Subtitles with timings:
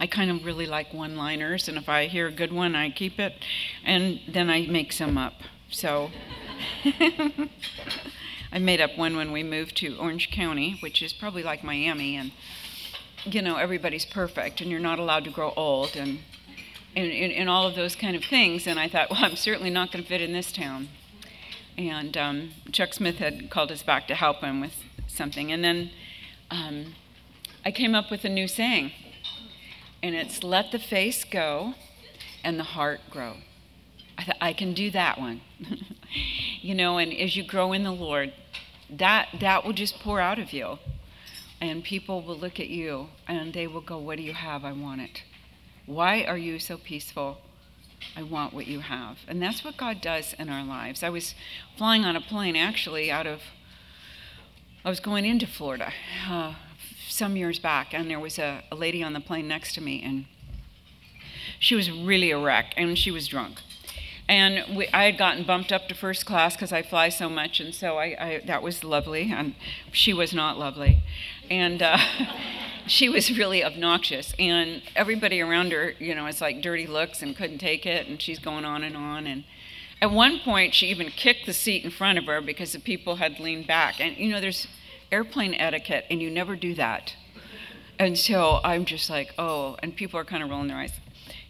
[0.00, 2.90] I kind of really like one liners, and if I hear a good one, I
[2.90, 3.34] keep it,
[3.84, 5.34] and then I make some up.
[5.70, 6.10] So
[8.52, 12.16] I made up one when we moved to Orange County, which is probably like Miami,
[12.16, 12.32] and
[13.24, 16.20] you know, everybody's perfect, and you're not allowed to grow old, and
[16.96, 18.66] and, and, and all of those kind of things.
[18.66, 20.88] And I thought, well, I'm certainly not going to fit in this town.
[21.76, 25.52] And um, Chuck Smith had called us back to help him with something.
[25.52, 25.90] And then
[26.50, 26.94] um,
[27.64, 28.92] I came up with a new saying,
[30.02, 31.74] and it's let the face go
[32.44, 33.34] and the heart grow.
[34.16, 35.40] I I can do that one.
[36.60, 38.32] you know, and as you grow in the Lord,
[38.90, 40.78] that, that will just pour out of you.
[41.60, 44.64] And people will look at you and they will go, What do you have?
[44.64, 45.22] I want it.
[45.86, 47.38] Why are you so peaceful?
[48.16, 49.18] I want what you have.
[49.26, 51.02] And that's what God does in our lives.
[51.02, 51.34] I was
[51.76, 53.40] flying on a plane actually out of,
[54.84, 55.92] I was going into Florida
[56.28, 56.54] uh,
[57.18, 60.02] some years back, and there was a, a lady on the plane next to me,
[60.02, 60.26] and
[61.58, 63.60] she was really a wreck, and she was drunk.
[64.28, 67.60] And we, I had gotten bumped up to first class because I fly so much,
[67.60, 69.54] and so I, I, that was lovely, and
[69.90, 71.02] she was not lovely.
[71.50, 71.98] And uh,
[72.88, 77.36] she was really obnoxious and everybody around her you know it's like dirty looks and
[77.36, 79.44] couldn't take it and she's going on and on and
[80.00, 83.16] at one point she even kicked the seat in front of her because the people
[83.16, 84.66] had leaned back and you know there's
[85.10, 87.14] airplane etiquette and you never do that
[87.98, 90.92] and so i'm just like oh and people are kind of rolling their eyes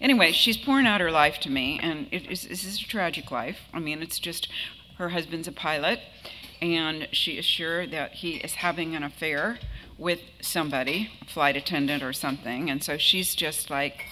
[0.00, 3.30] anyway she's pouring out her life to me and it is, this is a tragic
[3.30, 4.48] life i mean it's just
[4.96, 6.00] her husband's a pilot
[6.60, 9.58] and she is sure that he is having an affair
[9.96, 14.06] with somebody, flight attendant or something, and so she's just like,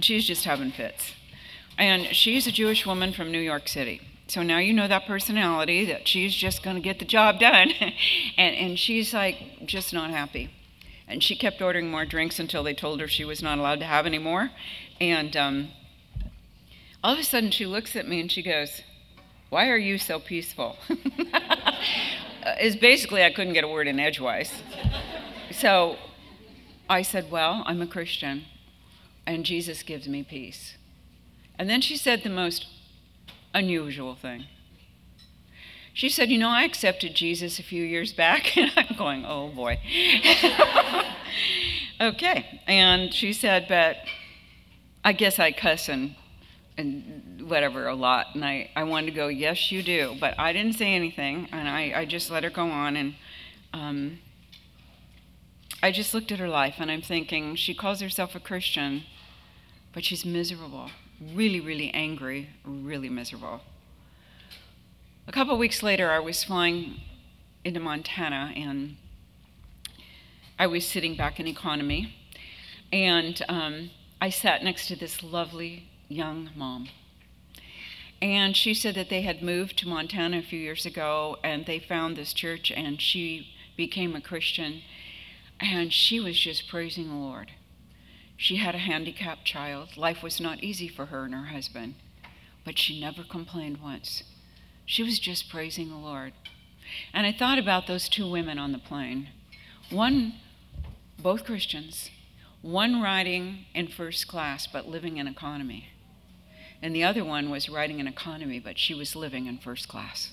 [0.00, 1.12] she's just having fits.
[1.78, 4.00] And she's a Jewish woman from New York City.
[4.32, 7.70] So now you know that personality, that she's just going to get the job done.
[8.38, 10.48] and, and she's like, just not happy.
[11.06, 13.84] And she kept ordering more drinks until they told her she was not allowed to
[13.84, 14.50] have any more.
[14.98, 15.68] And um,
[17.04, 18.80] all of a sudden she looks at me and she goes,
[19.50, 20.78] Why are you so peaceful?
[22.58, 24.62] Is basically I couldn't get a word in edgewise.
[25.50, 25.98] So
[26.88, 28.46] I said, Well, I'm a Christian,
[29.26, 30.78] and Jesus gives me peace.
[31.58, 32.66] And then she said the most
[33.54, 34.46] unusual thing.
[35.94, 38.56] She said, You know, I accepted Jesus a few years back.
[38.56, 39.78] And I'm going, Oh boy.
[42.00, 42.60] okay.
[42.66, 43.96] And she said, But
[45.04, 46.14] I guess I cuss and
[46.78, 50.52] and whatever a lot and I, I wanted to go yes you do but i
[50.52, 53.14] didn't say anything and i, I just let her go on and
[53.74, 54.20] um,
[55.82, 59.02] i just looked at her life and i'm thinking she calls herself a christian
[59.92, 60.90] but she's miserable
[61.34, 63.60] really really angry really miserable
[65.26, 67.00] a couple weeks later i was flying
[67.64, 68.96] into montana and
[70.58, 72.14] i was sitting back in economy
[72.92, 73.90] and um,
[74.20, 76.88] i sat next to this lovely young mom.
[78.20, 81.80] And she said that they had moved to Montana a few years ago and they
[81.80, 84.82] found this church and she became a Christian.
[85.58, 87.50] And she was just praising the Lord.
[88.42, 89.96] She had a handicapped child.
[89.96, 91.94] Life was not easy for her and her husband,
[92.64, 94.24] but she never complained once.
[94.84, 96.32] She was just praising the Lord.
[97.14, 99.28] And I thought about those two women on the plane.
[99.90, 100.34] One,
[101.18, 102.10] both Christians,
[102.62, 105.92] one riding in first class but living in economy
[106.82, 110.32] and the other one was riding in economy, but she was living in first class.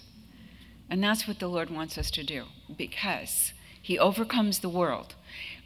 [0.90, 2.46] And that's what the Lord wants us to do
[2.76, 5.14] because He overcomes the world.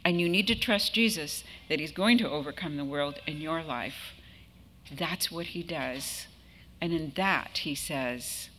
[0.04, 3.62] And you need to trust Jesus that He's going to overcome the world in your
[3.62, 4.12] life.
[4.92, 6.26] That's what He does.
[6.80, 8.50] And in that, He says,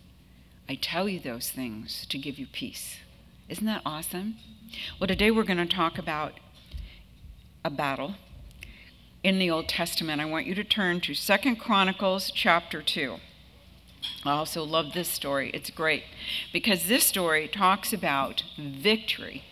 [0.67, 2.97] I tell you those things to give you peace.
[3.47, 4.37] Isn't that awesome?
[4.99, 6.33] Well, today we're going to talk about
[7.63, 8.15] a battle
[9.21, 10.21] in the Old Testament.
[10.21, 13.17] I want you to turn to Second Chronicles chapter 2.
[14.23, 15.51] I also love this story.
[15.53, 16.03] It's great
[16.51, 19.43] because this story talks about victory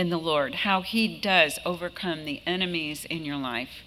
[0.00, 3.82] in the Lord, how He does overcome the enemies in your life.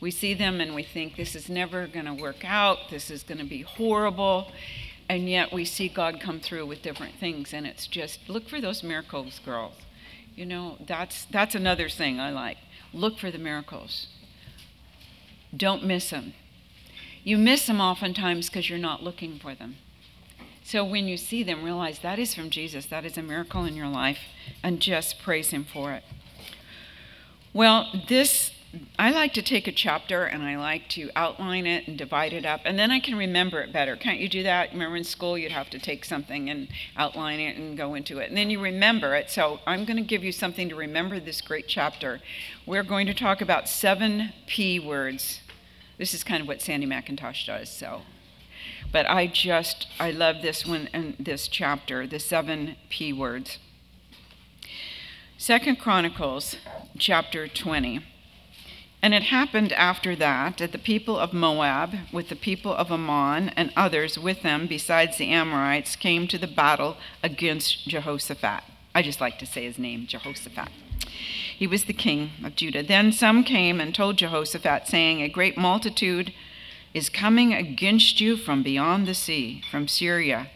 [0.00, 3.24] We see them and we think this is never going to work out, this is
[3.24, 4.52] going to be horrible,
[5.08, 8.60] and yet we see God come through with different things, and it's just look for
[8.60, 9.74] those miracles, girls.
[10.36, 12.58] You know, that's that's another thing I like.
[12.92, 14.06] Look for the miracles.
[15.56, 16.34] Don't miss them.
[17.24, 19.78] You miss them oftentimes because you're not looking for them.
[20.66, 22.86] So when you see them, realize that is from Jesus.
[22.86, 24.18] That is a miracle in your life,
[24.64, 26.02] and just praise Him for it.
[27.52, 28.50] Well, this
[28.98, 32.44] I like to take a chapter and I like to outline it and divide it
[32.44, 33.94] up, and then I can remember it better.
[33.94, 34.72] Can't you do that?
[34.72, 36.66] Remember in school, you'd have to take something and
[36.96, 39.30] outline it and go into it, and then you remember it.
[39.30, 42.20] So I'm going to give you something to remember this great chapter.
[42.66, 45.42] We're going to talk about seven P words.
[45.96, 48.02] This is kind of what Sandy MacIntosh does, so.
[48.92, 53.58] But I just, I love this one and this chapter, the seven P words.
[55.38, 56.56] Second Chronicles
[56.98, 58.00] chapter 20.
[59.02, 63.50] And it happened after that that the people of Moab, with the people of Ammon
[63.50, 68.64] and others with them, besides the Amorites, came to the battle against Jehoshaphat.
[68.94, 70.70] I just like to say his name, Jehoshaphat.
[71.56, 72.82] He was the king of Judah.
[72.82, 76.32] Then some came and told Jehoshaphat, saying, A great multitude
[76.96, 80.46] is coming against you from beyond the sea, from Syria.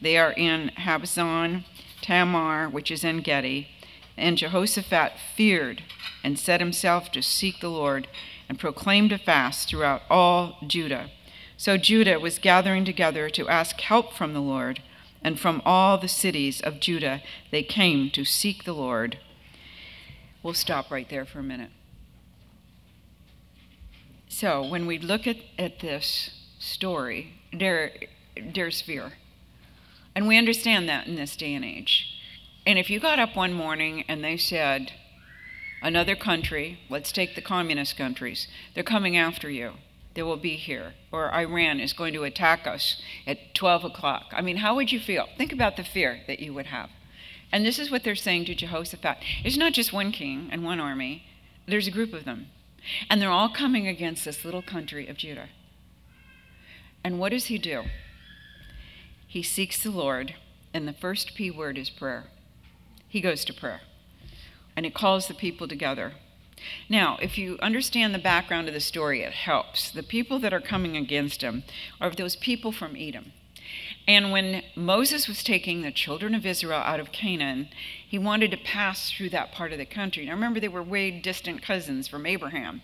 [0.00, 1.64] They are in Hazazon,
[2.00, 3.68] Tamar, which is En Gedi.
[4.16, 5.82] And Jehoshaphat feared
[6.24, 8.08] and set himself to seek the Lord
[8.48, 11.10] and proclaimed a fast throughout all Judah.
[11.58, 14.80] So Judah was gathering together to ask help from the Lord,
[15.22, 17.20] and from all the cities of Judah
[17.50, 19.18] they came to seek the Lord.
[20.42, 21.72] We'll stop right there for a minute.
[24.32, 26.30] So, when we look at, at this
[26.60, 27.90] story, there,
[28.40, 29.14] there's fear.
[30.14, 32.16] And we understand that in this day and age.
[32.64, 34.92] And if you got up one morning and they said,
[35.82, 39.72] another country, let's take the communist countries, they're coming after you.
[40.14, 40.94] They will be here.
[41.10, 44.26] Or Iran is going to attack us at 12 o'clock.
[44.30, 45.26] I mean, how would you feel?
[45.36, 46.90] Think about the fear that you would have.
[47.50, 49.18] And this is what they're saying to Jehoshaphat.
[49.44, 51.24] It's not just one king and one army,
[51.66, 52.46] there's a group of them.
[53.08, 55.48] And they're all coming against this little country of Judah.
[57.02, 57.84] And what does he do?
[59.26, 60.34] He seeks the Lord,
[60.74, 62.24] and the first P word is prayer.
[63.08, 63.80] He goes to prayer
[64.76, 66.12] and it calls the people together.
[66.88, 69.90] Now, if you understand the background of the story, it helps.
[69.90, 71.64] The people that are coming against him
[72.00, 73.32] are those people from Edom.
[74.10, 77.68] And when Moses was taking the children of Israel out of Canaan,
[78.08, 80.26] he wanted to pass through that part of the country.
[80.26, 82.82] Now remember, they were way distant cousins from Abraham.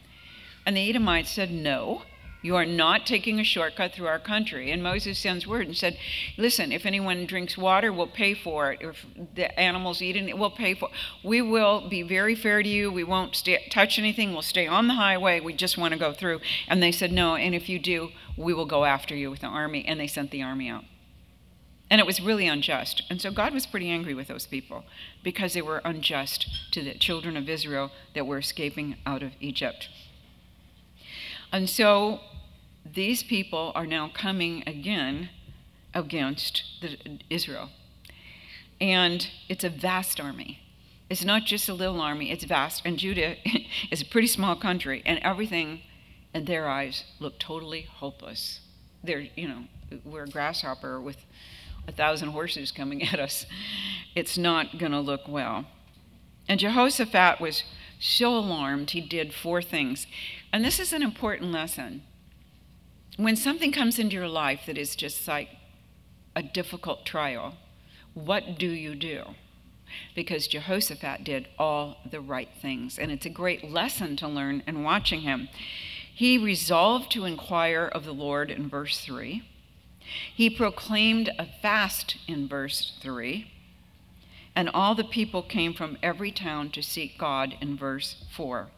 [0.64, 2.02] And the Edomites said, No,
[2.42, 4.70] you are not taking a shortcut through our country.
[4.70, 5.98] And Moses sends word and said,
[6.36, 8.78] Listen, if anyone drinks water, we'll pay for it.
[8.80, 10.94] If the animals eat it, we'll pay for it.
[11.24, 12.92] We will be very fair to you.
[12.92, 14.32] We won't stay, touch anything.
[14.32, 15.40] We'll stay on the highway.
[15.40, 16.40] We just want to go through.
[16.68, 19.48] And they said, No, and if you do, we will go after you with the
[19.48, 19.84] army.
[19.84, 20.84] And they sent the army out.
[21.88, 23.02] And it was really unjust.
[23.08, 24.84] And so God was pretty angry with those people
[25.22, 29.88] because they were unjust to the children of Israel that were escaping out of Egypt.
[31.52, 32.20] And so
[32.84, 35.30] these people are now coming again
[35.94, 36.98] against the,
[37.30, 37.70] Israel.
[38.80, 40.60] And it's a vast army.
[41.08, 42.82] It's not just a little army, it's vast.
[42.84, 43.36] And Judah
[43.90, 45.80] is a pretty small country, and everything
[46.34, 48.60] in their eyes looked totally hopeless.
[49.02, 49.62] They're, you know,
[50.04, 51.16] we're a grasshopper with
[51.86, 53.46] a thousand horses coming at us.
[54.14, 55.66] It's not going to look well.
[56.48, 57.64] And Jehoshaphat was
[57.98, 60.06] so alarmed, he did four things.
[60.52, 62.02] And this is an important lesson
[63.16, 65.48] when something comes into your life that is just like
[66.34, 67.54] a difficult trial,
[68.14, 69.22] what do you do?
[70.14, 74.82] Because Jehoshaphat did all the right things, and it's a great lesson to learn in
[74.82, 75.48] watching him.
[76.14, 79.42] He resolved to inquire of the Lord in verse 3.
[80.34, 83.50] He proclaimed a fast in verse 3.
[84.54, 88.68] And all the people came from every town to seek God in verse 4.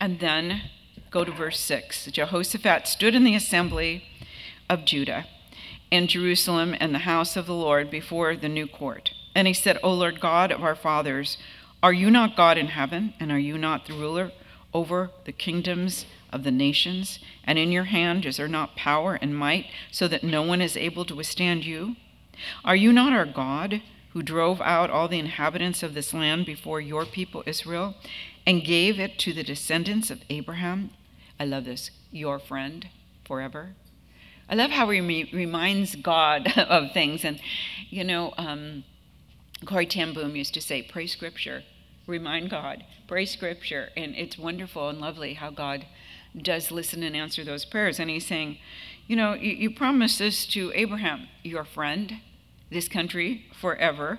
[0.00, 0.70] And then
[1.10, 2.06] Go to verse 6.
[2.06, 4.04] Jehoshaphat stood in the assembly
[4.68, 5.26] of Judah
[5.90, 9.12] and Jerusalem and the house of the Lord before the new court.
[9.34, 11.38] And he said, O Lord God of our fathers,
[11.82, 14.32] are you not God in heaven, and are you not the ruler
[14.74, 17.18] over the kingdoms of the nations?
[17.44, 20.76] And in your hand is there not power and might, so that no one is
[20.76, 21.96] able to withstand you?
[22.64, 23.82] Are you not our God,
[24.12, 27.94] who drove out all the inhabitants of this land before your people Israel,
[28.46, 30.90] and gave it to the descendants of Abraham
[31.40, 31.90] I love this.
[32.10, 32.88] Your friend
[33.24, 33.74] forever.
[34.48, 37.24] I love how he re- reminds God of things.
[37.24, 37.40] And,
[37.90, 38.84] you know, um,
[39.64, 41.62] Corrie ten used to say, pray scripture,
[42.06, 43.90] remind God, pray scripture.
[43.96, 45.86] And it's wonderful and lovely how God
[46.36, 47.98] does listen and answer those prayers.
[47.98, 48.58] And he's saying,
[49.06, 52.20] you know, you, you promised this to Abraham, your friend,
[52.70, 54.18] this country forever,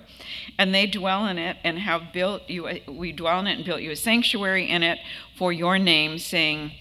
[0.58, 2.68] and they dwell in it and have built you.
[2.88, 5.00] We dwell in it and built you a sanctuary in it
[5.38, 6.72] for your name, saying,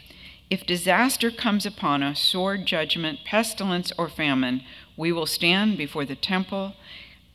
[0.50, 4.62] if disaster comes upon us, sword, judgment, pestilence, or famine,
[4.96, 6.74] we will stand before the temple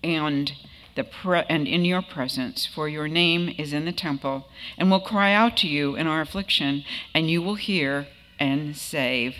[0.04, 0.54] and
[0.96, 4.48] the pre- and in your presence, for your name is in the temple,
[4.78, 6.84] and will cry out to you in our affliction,
[7.14, 8.08] and you will hear
[8.40, 9.36] and save.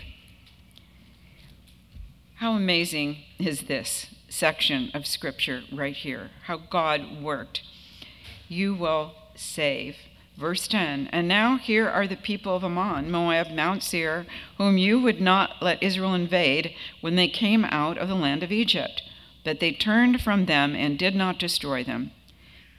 [2.36, 6.30] How amazing is this section of Scripture right here?
[6.44, 7.62] How God worked.
[8.48, 9.96] You will save.
[10.36, 14.26] Verse 10 And now here are the people of Ammon, Moab, Mount Seir,
[14.58, 18.50] whom you would not let Israel invade when they came out of the land of
[18.50, 19.02] Egypt.
[19.44, 22.10] But they turned from them and did not destroy them.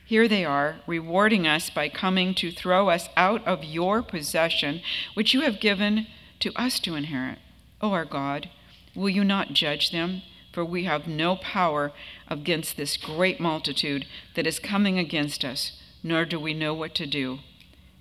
[0.05, 4.81] Here they are, rewarding us by coming to throw us out of your possession,
[5.13, 6.07] which you have given
[6.39, 7.39] to us to inherit.
[7.81, 8.50] O our God,
[8.95, 10.22] will you not judge them?
[10.53, 11.91] For we have no power
[12.27, 14.05] against this great multitude
[14.36, 17.39] that is coming against us nor do we know what to do,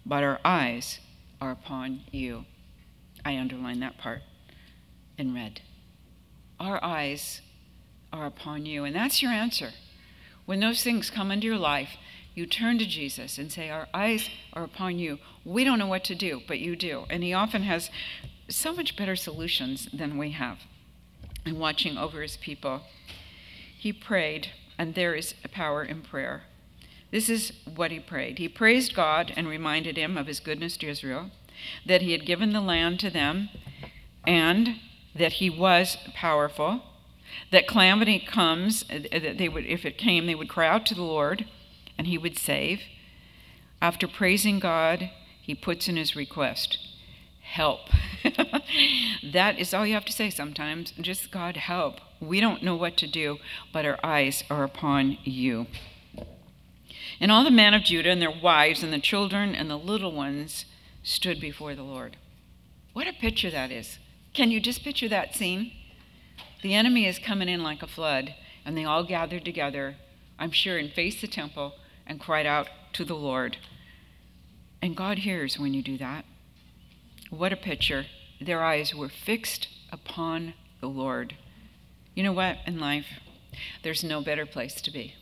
[0.04, 1.00] but our eyes
[1.40, 2.44] are upon you.
[3.24, 4.20] I underline that part
[5.16, 5.62] in red.
[6.60, 7.40] Our eyes
[8.14, 8.84] are upon you.
[8.84, 9.70] And that's your answer.
[10.46, 11.96] When those things come into your life,
[12.34, 15.18] you turn to Jesus and say, Our eyes are upon you.
[15.44, 17.04] We don't know what to do, but you do.
[17.10, 17.90] And He often has
[18.48, 20.58] so much better solutions than we have
[21.46, 22.82] in watching over His people.
[23.76, 26.44] He prayed, and there is power in prayer.
[27.10, 28.38] This is what he prayed.
[28.38, 31.30] He praised God and reminded him of his goodness to Israel,
[31.86, 33.50] that he had given the land to them,
[34.26, 34.80] and
[35.14, 36.82] that he was powerful.
[37.50, 40.94] That calamity comes, uh, that they would, if it came, they would cry out to
[40.94, 41.46] the Lord,
[41.96, 42.82] and he would save.
[43.80, 45.10] After praising God,
[45.40, 46.78] he puts in his request
[47.54, 47.80] help.
[49.32, 50.92] that is all you have to say sometimes.
[51.00, 52.00] Just God, help.
[52.20, 53.38] We don't know what to do,
[53.72, 55.66] but our eyes are upon you.
[57.20, 60.12] And all the men of Judah and their wives and the children and the little
[60.12, 60.64] ones
[61.02, 62.16] stood before the Lord.
[62.92, 63.98] What a picture that is.
[64.32, 65.72] Can you just picture that scene?
[66.64, 69.96] The enemy is coming in like a flood, and they all gathered together,
[70.38, 71.74] I'm sure, and faced the temple
[72.06, 73.58] and cried out to the Lord.
[74.80, 76.24] And God hears when you do that.
[77.28, 78.06] What a picture.
[78.40, 81.36] Their eyes were fixed upon the Lord.
[82.14, 82.56] You know what?
[82.66, 83.20] In life,
[83.82, 85.16] there's no better place to be.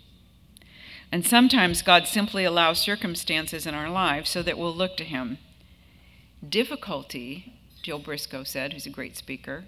[1.10, 5.38] And sometimes God simply allows circumstances in our lives so that we'll look to Him.
[6.48, 9.64] Difficulty, Jill Briscoe said, who's a great speaker,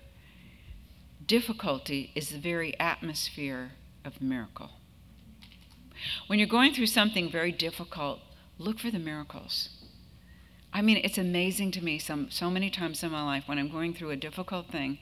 [1.27, 3.73] difficulty is the very atmosphere
[4.05, 4.71] of miracle.
[6.27, 8.21] When you're going through something very difficult,
[8.59, 9.71] look for the miracles.
[10.73, 13.71] I mean, it's amazing to me some, so many times in my life when I'm
[13.71, 14.99] going through a difficult thing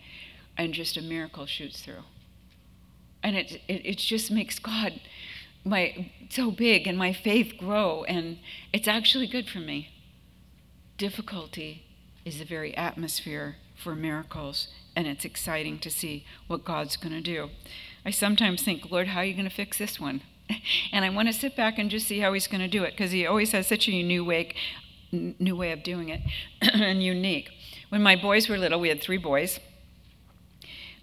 [0.57, 2.05] and just a miracle shoots through.
[3.23, 5.01] And it, it, it just makes God
[5.65, 8.39] my so big and my faith grow and
[8.73, 9.91] it's actually good for me
[10.99, 11.85] difficulty
[12.25, 17.21] is the very atmosphere for miracles and it's exciting to see what god's going to
[17.21, 17.51] do.
[18.05, 20.23] I sometimes think lord how are you going to fix this one?
[20.93, 22.91] And i want to sit back and just see how he's going to do it
[22.91, 24.55] because he always has such a new way
[25.13, 26.21] new way of doing it
[26.63, 27.51] and unique.
[27.91, 29.61] When my boys were little we had three boys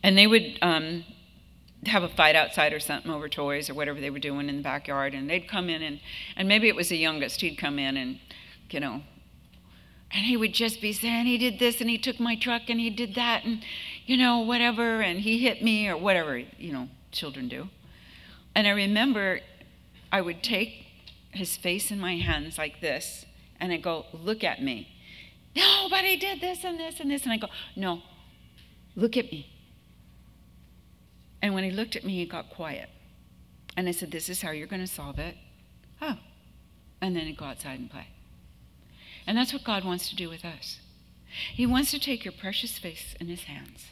[0.03, 1.05] and they would um,
[1.85, 4.63] have a fight outside or something over toys or whatever they were doing in the
[4.63, 5.99] backyard and they'd come in and
[6.35, 8.19] and maybe it was the youngest he'd come in and
[8.69, 9.01] you know
[10.11, 12.79] and he would just be saying he did this and he took my truck and
[12.79, 13.63] he did that and
[14.05, 17.69] you know whatever and he hit me or whatever you know children do
[18.55, 19.39] and i remember
[20.11, 20.85] i would take
[21.31, 23.25] his face in my hands like this
[23.59, 24.87] and i go look at me
[25.55, 28.01] no but he did this and this and this and i go no
[28.95, 29.47] look at me
[31.41, 32.89] and when he looked at me, he got quiet.
[33.77, 35.35] And I said, This is how you're going to solve it.
[36.01, 36.17] Oh.
[37.01, 38.07] And then he'd go outside and play.
[39.29, 40.79] And that's what God wants to do with us.
[41.53, 43.91] He wants to take your precious face in his hands.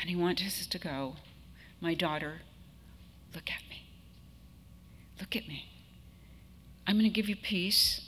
[0.00, 1.14] And he wants us to go,
[1.80, 2.40] My daughter,
[3.32, 3.84] look at me.
[5.20, 5.66] Look at me.
[6.88, 8.00] I'm going to give you peace,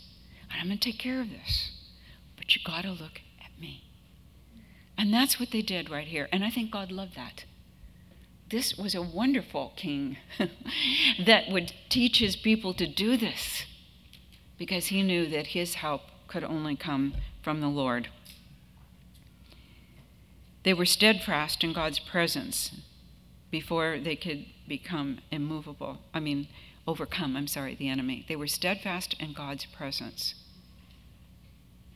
[0.50, 1.70] and I'm going to take care of this.
[2.36, 3.84] But you got to look at me.
[4.98, 6.28] And that's what they did right here.
[6.32, 7.44] And I think God loved that
[8.50, 10.16] this was a wonderful king
[11.24, 13.64] that would teach his people to do this
[14.58, 18.08] because he knew that his help could only come from the Lord.
[20.62, 22.70] They were steadfast in God's presence
[23.50, 25.98] before they could become immovable.
[26.14, 26.48] I mean,
[26.86, 28.24] overcome, I'm sorry, the enemy.
[28.28, 30.34] They were steadfast in God's presence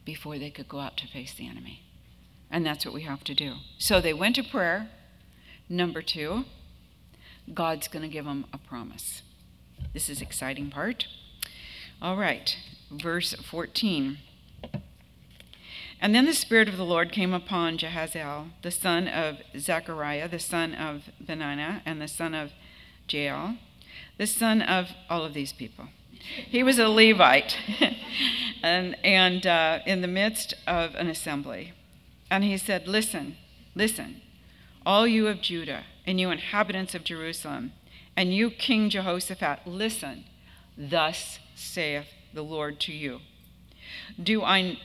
[0.04, 1.82] before they could go out to face the enemy.
[2.50, 3.54] And that's what we have to do.
[3.78, 4.90] So they went to prayer
[5.68, 6.44] Number two,
[7.52, 9.22] God's going to give them a promise.
[9.94, 11.06] This is exciting part.
[12.02, 12.54] All right,
[13.00, 14.18] verse 14.
[16.00, 20.38] And then the Spirit of the Lord came upon Jahaziel, the son of Zechariah, the
[20.38, 22.52] son of Benaiah, and the son of
[23.08, 23.56] Jael,
[24.18, 25.88] the son of all of these people.
[26.18, 27.56] He was a Levite
[28.62, 31.72] and, and uh, in the midst of an assembly.
[32.30, 33.36] And he said, Listen,
[33.74, 34.20] listen,
[34.84, 37.72] all you of Judah, and you inhabitants of Jerusalem,
[38.16, 40.24] and you, King Jehoshaphat, listen,
[40.76, 43.20] thus saith the Lord to you.
[44.22, 44.78] Do, I,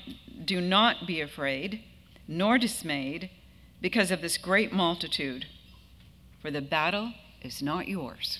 [0.44, 1.84] do not be afraid,
[2.28, 3.30] nor dismayed,
[3.82, 5.48] because of this great multitude,
[6.42, 8.40] for the battle is not yours,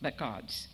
[0.00, 0.68] but God's.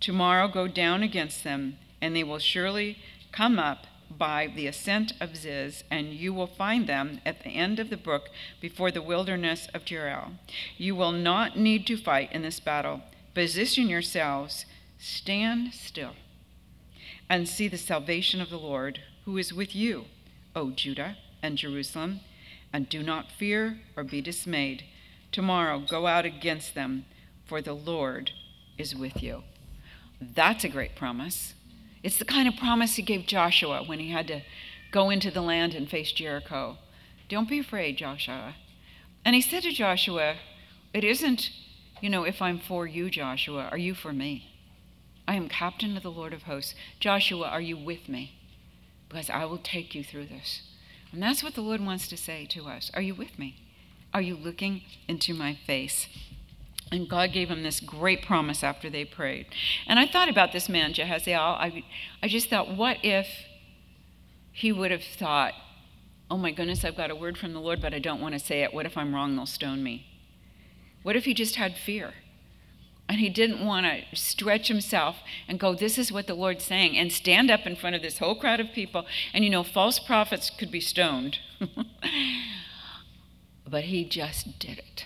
[0.00, 2.98] Tomorrow go down against them, and they will surely
[3.30, 3.86] come up
[4.18, 7.96] by the ascent of Ziz, and you will find them at the end of the
[7.96, 8.28] brook
[8.60, 10.32] before the wilderness of Jeruel.
[10.76, 13.00] You will not need to fight in this battle.
[13.34, 14.66] Position yourselves,
[14.98, 16.12] stand still,
[17.28, 20.06] and see the salvation of the Lord, who is with you,
[20.54, 22.20] O Judah and Jerusalem.
[22.72, 24.84] And do not fear or be dismayed.
[25.30, 27.04] Tomorrow go out against them,
[27.46, 28.32] for the Lord
[28.78, 29.42] is with you.
[30.20, 31.54] That's a great promise.
[32.02, 34.42] It's the kind of promise he gave Joshua when he had to
[34.90, 36.78] go into the land and face Jericho.
[37.28, 38.56] Don't be afraid, Joshua.
[39.24, 40.36] And he said to Joshua,
[40.92, 41.50] It isn't,
[42.00, 44.51] you know, if I'm for you, Joshua, are you for me?
[45.26, 46.74] I am captain of the Lord of hosts.
[47.00, 48.38] Joshua, are you with me?
[49.08, 50.62] Because I will take you through this.
[51.12, 52.90] And that's what the Lord wants to say to us.
[52.94, 53.56] Are you with me?
[54.14, 56.08] Are you looking into my face?
[56.90, 59.46] And God gave him this great promise after they prayed.
[59.86, 61.38] And I thought about this man, Jahaziel.
[61.38, 61.84] I,
[62.22, 63.26] I just thought, what if
[64.52, 65.54] he would have thought,
[66.30, 68.38] oh my goodness, I've got a word from the Lord, but I don't want to
[68.38, 68.74] say it.
[68.74, 69.36] What if I'm wrong?
[69.36, 70.06] They'll stone me.
[71.02, 72.12] What if he just had fear?
[73.12, 75.16] And he didn't want to stretch himself
[75.46, 78.16] and go, This is what the Lord's saying, and stand up in front of this
[78.16, 79.04] whole crowd of people.
[79.34, 81.38] And you know, false prophets could be stoned.
[83.68, 85.04] but he just did it.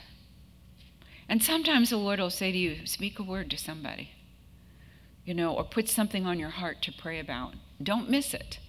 [1.29, 4.11] And sometimes the Lord will say to you, Speak a word to somebody,
[5.25, 7.55] you know, or put something on your heart to pray about.
[7.83, 8.61] Don't miss it.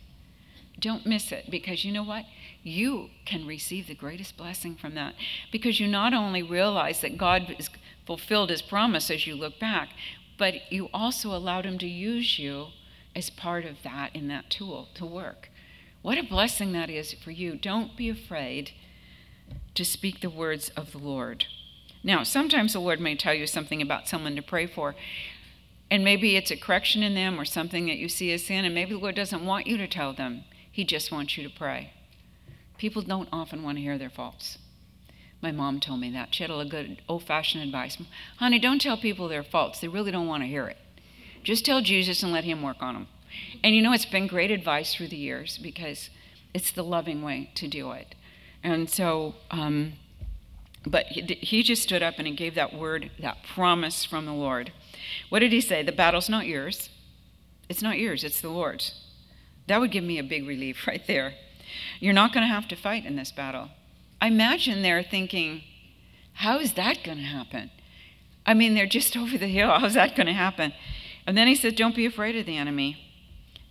[0.79, 2.25] Don't miss it because you know what?
[2.63, 5.13] You can receive the greatest blessing from that
[5.51, 7.70] because you not only realize that God has
[8.08, 9.90] fulfilled his promise as you look back,
[10.38, 12.68] but you also allowed him to use you
[13.16, 15.50] as part of that in that tool to work.
[16.02, 17.58] What a blessing that is for you.
[17.58, 18.72] Don't be afraid
[19.76, 21.46] to speak the words of the Lord.
[22.04, 24.96] Now, sometimes the Lord may tell you something about someone to pray for,
[25.91, 28.74] and maybe it's a correction in them or something that you see as sin, and
[28.74, 30.43] maybe the Lord doesn't want you to tell them.
[30.72, 31.91] He just wants you to pray.
[32.78, 34.60] People don't often want to hear their faults.
[35.47, 36.36] My mom told me that.
[36.36, 37.97] She had a good old fashioned advice.
[38.36, 39.79] Honey, don't tell people their faults.
[39.79, 40.75] They really don't want to hear it.
[41.41, 43.07] Just tell Jesus and let Him work on them.
[43.63, 46.10] And you know, it's been great advice through the years because
[46.53, 48.13] it's the loving way to do it.
[48.62, 49.93] And so, um,
[50.86, 54.33] but he, he just stood up and he gave that word, that promise from the
[54.33, 54.73] Lord.
[55.29, 55.81] What did he say?
[55.81, 56.89] The battle's not yours.
[57.69, 58.99] It's not yours, it's the Lord's.
[59.67, 61.36] That would give me a big relief right there.
[62.01, 63.69] You're not going to have to fight in this battle.
[64.21, 65.63] I imagine they're thinking,
[66.34, 67.71] how is that going to happen?
[68.45, 69.69] I mean, they're just over the hill.
[69.80, 70.73] How's that going to happen?
[71.25, 72.97] And then he said, Don't be afraid of the enemy.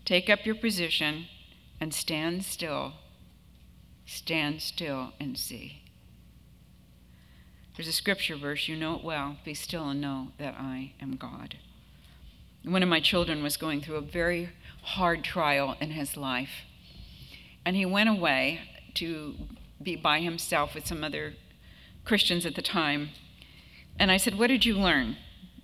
[0.05, 1.27] Take up your position
[1.81, 2.93] and stand still.
[4.05, 5.83] Stand still and see.
[7.75, 9.37] There's a scripture verse, you know it well.
[9.45, 11.57] Be still and know that I am God.
[12.65, 14.51] One of my children was going through a very
[14.83, 16.65] hard trial in his life.
[17.65, 18.61] And he went away
[18.95, 19.35] to
[19.83, 21.35] be by himself with some other
[22.05, 23.11] Christians at the time.
[23.99, 25.17] And I said, What did you learn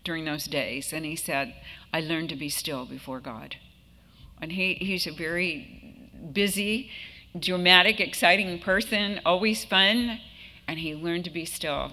[0.04, 0.92] during those days?
[0.92, 1.54] And he said,
[1.92, 3.56] I learned to be still before God.
[4.40, 6.90] And he, he's a very busy,
[7.38, 10.20] dramatic, exciting person, always fun.
[10.66, 11.92] And he learned to be still.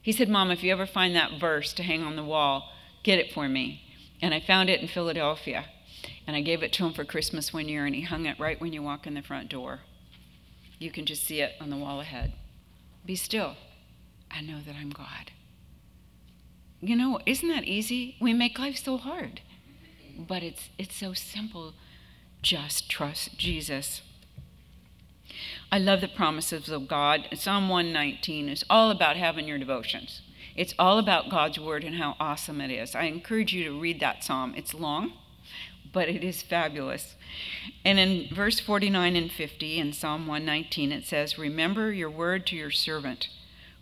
[0.00, 2.70] He said, Mom, if you ever find that verse to hang on the wall,
[3.02, 3.82] get it for me.
[4.20, 5.66] And I found it in Philadelphia.
[6.26, 8.60] And I gave it to him for Christmas one year, and he hung it right
[8.60, 9.80] when you walk in the front door.
[10.82, 12.32] You can just see it on the wall ahead.
[13.06, 13.56] Be still
[14.34, 15.30] I know that I'm God.
[16.80, 18.16] You know, isn't that easy?
[18.20, 19.40] We make life so hard.
[20.18, 21.74] But it's it's so simple.
[22.40, 24.02] Just trust Jesus.
[25.70, 27.28] I love the promises of God.
[27.34, 30.22] Psalm 119 is all about having your devotions.
[30.54, 32.94] It's all about God's word and how awesome it is.
[32.94, 34.54] I encourage you to read that psalm.
[34.56, 35.12] It's long,
[35.92, 37.14] but it is fabulous.
[37.84, 42.56] And in verse 49 and 50 in Psalm 119, it says, Remember your word to
[42.56, 43.28] your servant,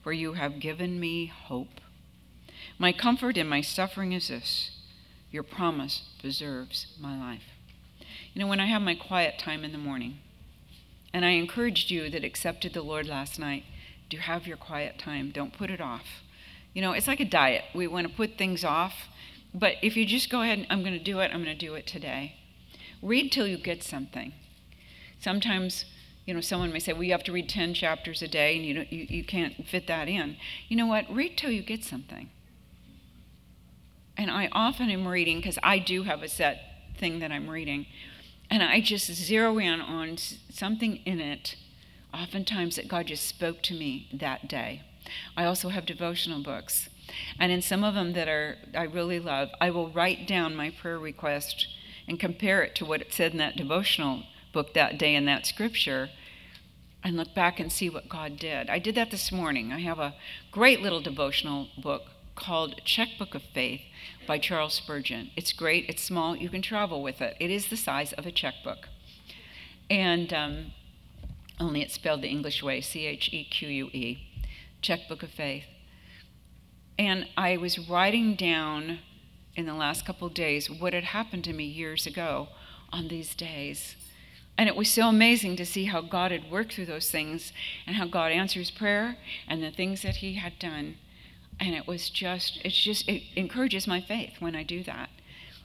[0.02, 1.80] for you have given me hope.
[2.78, 4.70] My comfort in my suffering is this
[5.30, 7.44] your promise preserves my life.
[8.34, 10.18] You know, when I have my quiet time in the morning,
[11.12, 13.64] and I encouraged you that accepted the Lord last night,
[14.10, 15.30] to have your quiet time.
[15.30, 16.22] Don't put it off.
[16.74, 17.64] You know, it's like a diet.
[17.74, 19.08] We want to put things off,
[19.54, 21.66] but if you just go ahead and I'm going to do it, I'm going to
[21.66, 22.36] do it today.
[23.02, 24.32] Read till you get something.
[25.18, 25.84] Sometimes,
[26.26, 28.64] you know, someone may say, well, you have to read 10 chapters a day and
[28.64, 30.36] you, don't, you, you can't fit that in.
[30.68, 31.12] You know what?
[31.12, 32.30] Read till you get something.
[34.16, 36.60] And I often am reading, because I do have a set
[36.98, 37.86] thing that I'm reading,
[38.50, 41.56] and I just zero in on something in it,
[42.12, 44.82] oftentimes that God just spoke to me that day.
[45.38, 46.89] I also have devotional books.
[47.38, 50.70] And in some of them that are I really love, I will write down my
[50.70, 51.66] prayer request
[52.06, 55.46] and compare it to what it said in that devotional book that day in that
[55.46, 56.10] scripture
[57.02, 58.68] and look back and see what God did.
[58.68, 59.72] I did that this morning.
[59.72, 60.14] I have a
[60.50, 62.02] great little devotional book
[62.34, 63.82] called Checkbook of Faith
[64.26, 65.30] by Charles Spurgeon.
[65.36, 67.36] It's great, it's small, you can travel with it.
[67.40, 68.88] It is the size of a checkbook.
[69.88, 70.72] And um,
[71.58, 74.18] only it's spelled the English way C H E Q U E,
[74.82, 75.64] Checkbook of Faith.
[77.00, 78.98] And I was writing down
[79.56, 82.48] in the last couple days what had happened to me years ago
[82.92, 83.96] on these days.
[84.58, 87.54] And it was so amazing to see how God had worked through those things
[87.86, 89.16] and how God answers prayer
[89.48, 90.96] and the things that He had done.
[91.58, 95.08] And it was just, it's just, it encourages my faith when I do that.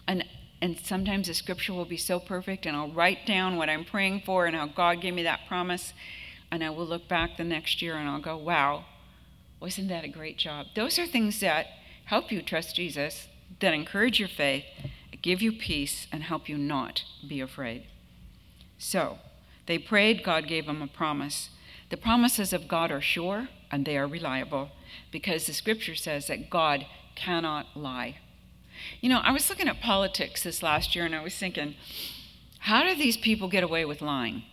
[0.07, 0.23] And
[0.61, 4.21] and sometimes the scripture will be so perfect, and I'll write down what I'm praying
[4.25, 5.91] for and how God gave me that promise.
[6.49, 8.85] And I will look back the next year and I'll go, wow,
[9.65, 10.67] wasn't that a great job?
[10.75, 11.65] Those are things that
[12.05, 13.27] help you trust Jesus,
[13.61, 14.63] that encourage your faith,
[15.23, 17.87] give you peace, and help you not be afraid.
[18.77, 19.17] So,
[19.65, 21.49] they prayed, God gave them a promise.
[21.89, 24.69] The promises of God are sure and they are reliable
[25.11, 28.17] because the scripture says that God cannot lie.
[29.01, 31.73] You know, I was looking at politics this last year and I was thinking,
[32.59, 34.43] how do these people get away with lying?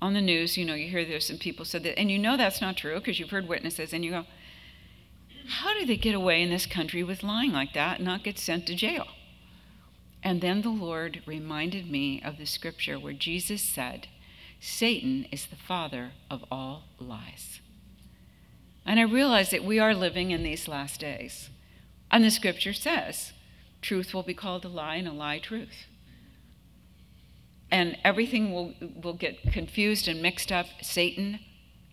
[0.00, 2.36] On the news, you know, you hear there's some people said that, and you know
[2.36, 4.26] that's not true because you've heard witnesses, and you go,
[5.48, 8.38] how do they get away in this country with lying like that and not get
[8.38, 9.06] sent to jail?
[10.22, 14.08] And then the Lord reminded me of the scripture where Jesus said,
[14.60, 17.60] Satan is the father of all lies.
[18.84, 21.50] And I realized that we are living in these last days.
[22.10, 23.32] And the scripture says,
[23.82, 25.86] truth will be called a lie and a lie truth.
[27.70, 30.66] And everything will, will get confused and mixed up.
[30.82, 31.40] Satan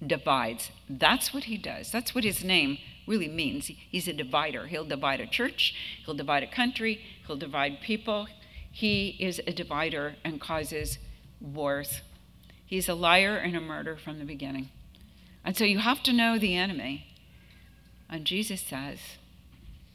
[0.05, 0.71] divides.
[0.89, 1.91] That's what he does.
[1.91, 3.67] That's what his name really means.
[3.67, 4.67] He's a divider.
[4.67, 8.27] He'll divide a church, he'll divide a country, he'll divide people.
[8.71, 10.97] He is a divider and causes
[11.39, 12.01] wars.
[12.65, 14.69] He's a liar and a murderer from the beginning.
[15.45, 17.05] And so you have to know the enemy.
[18.09, 18.99] And Jesus says,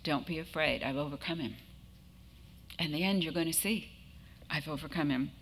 [0.04, 0.82] don't be afraid.
[0.82, 1.56] I've overcome him.
[2.78, 3.90] In the end, you're going to see
[4.48, 5.32] I've overcome him.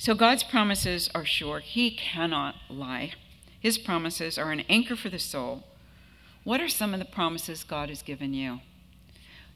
[0.00, 1.60] So God's promises are sure.
[1.60, 3.12] He cannot lie.
[3.60, 5.64] His promises are an anchor for the soul.
[6.42, 8.60] What are some of the promises God has given you?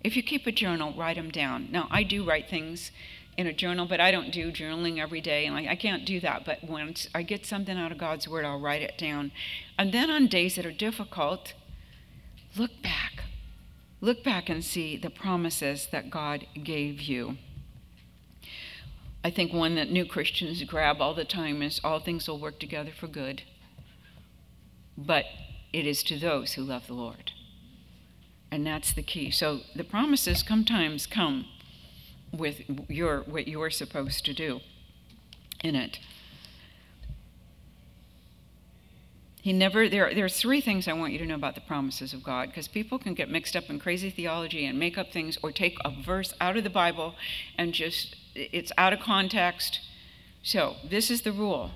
[0.02, 1.68] If you keep a journal, write them down.
[1.70, 2.90] Now, I do write things
[3.38, 6.44] in a journal, but I don't do journaling every day, and I can't do that.
[6.44, 9.32] But once I get something out of God's Word, I'll write it down.
[9.78, 11.54] And then on days that are difficult,
[12.54, 13.24] look back.
[14.02, 17.38] Look back and see the promises that God gave you.
[19.24, 22.60] I think one that new Christians grab all the time is all things will work
[22.60, 23.42] together for good.
[24.98, 25.24] But
[25.72, 27.32] it is to those who love the Lord.
[28.50, 29.30] And that's the key.
[29.30, 31.46] So the promises sometimes come
[32.32, 34.60] with your what you're supposed to do
[35.62, 35.98] in it.
[39.40, 42.14] He never, there, there are three things I want you to know about the promises
[42.14, 45.38] of God because people can get mixed up in crazy theology and make up things
[45.42, 47.14] or take a verse out of the Bible
[47.58, 49.80] and just, it's out of context.
[50.42, 51.72] So, this is the rule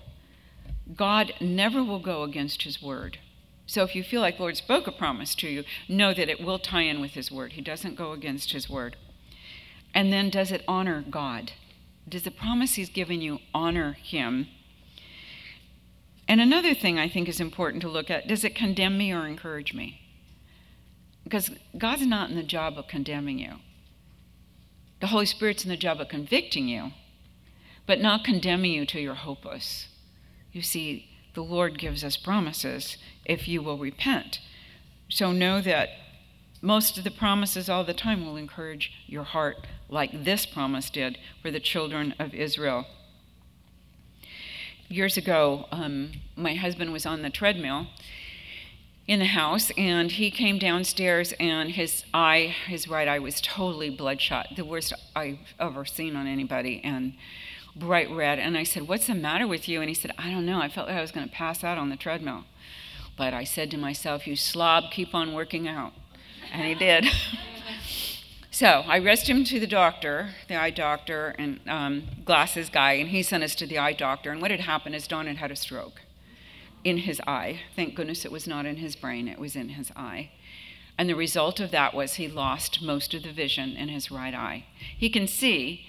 [0.94, 3.18] God never will go against his word.
[3.66, 6.42] So, if you feel like the Lord spoke a promise to you, know that it
[6.42, 7.52] will tie in with his word.
[7.52, 8.96] He doesn't go against his word.
[9.94, 11.52] And then, does it honor God?
[12.08, 14.48] Does the promise he's given you honor him?
[16.26, 19.26] And another thing I think is important to look at does it condemn me or
[19.26, 20.00] encourage me?
[21.24, 23.56] Because God's not in the job of condemning you.
[25.00, 26.92] The Holy Spirit's in the job of convicting you,
[27.86, 29.88] but not condemning you till you're hopeless.
[30.52, 34.40] You see, the Lord gives us promises if you will repent.
[35.08, 35.90] So know that
[36.60, 41.18] most of the promises all the time will encourage your heart, like this promise did
[41.40, 42.86] for the children of Israel
[44.88, 47.86] years ago, um, my husband was on the treadmill
[49.08, 53.90] in the house and he came downstairs and his eye his right eye was totally
[53.90, 57.14] bloodshot the worst i've ever seen on anybody and
[57.74, 60.44] bright red and i said what's the matter with you and he said i don't
[60.46, 62.44] know i felt like i was going to pass out on the treadmill
[63.18, 65.92] But I said to myself, You slob, keep on working out.
[66.52, 67.04] And he did.
[68.50, 73.08] so I rushed him to the doctor, the eye doctor, and um, glasses guy, and
[73.10, 74.30] he sent us to the eye doctor.
[74.30, 76.00] And what had happened is Don had had a stroke
[76.84, 77.60] in his eye.
[77.74, 80.30] Thank goodness it was not in his brain, it was in his eye.
[80.96, 84.34] And the result of that was he lost most of the vision in his right
[84.34, 84.64] eye.
[84.96, 85.86] He can see,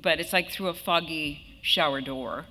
[0.00, 2.46] but it's like through a foggy shower door.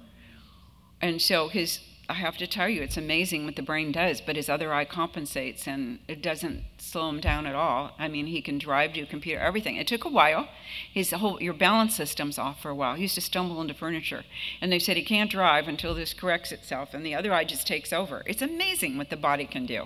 [1.02, 4.36] And so his I have to tell you, it's amazing what the brain does, but
[4.36, 7.92] his other eye compensates and it doesn't slow him down at all.
[8.00, 9.76] I mean, he can drive, do computer, everything.
[9.76, 10.48] It took a while.
[10.92, 12.96] His whole, your balance system's off for a while.
[12.96, 14.24] He used to stumble into furniture.
[14.60, 17.68] And they said he can't drive until this corrects itself and the other eye just
[17.68, 18.24] takes over.
[18.26, 19.86] It's amazing what the body can do.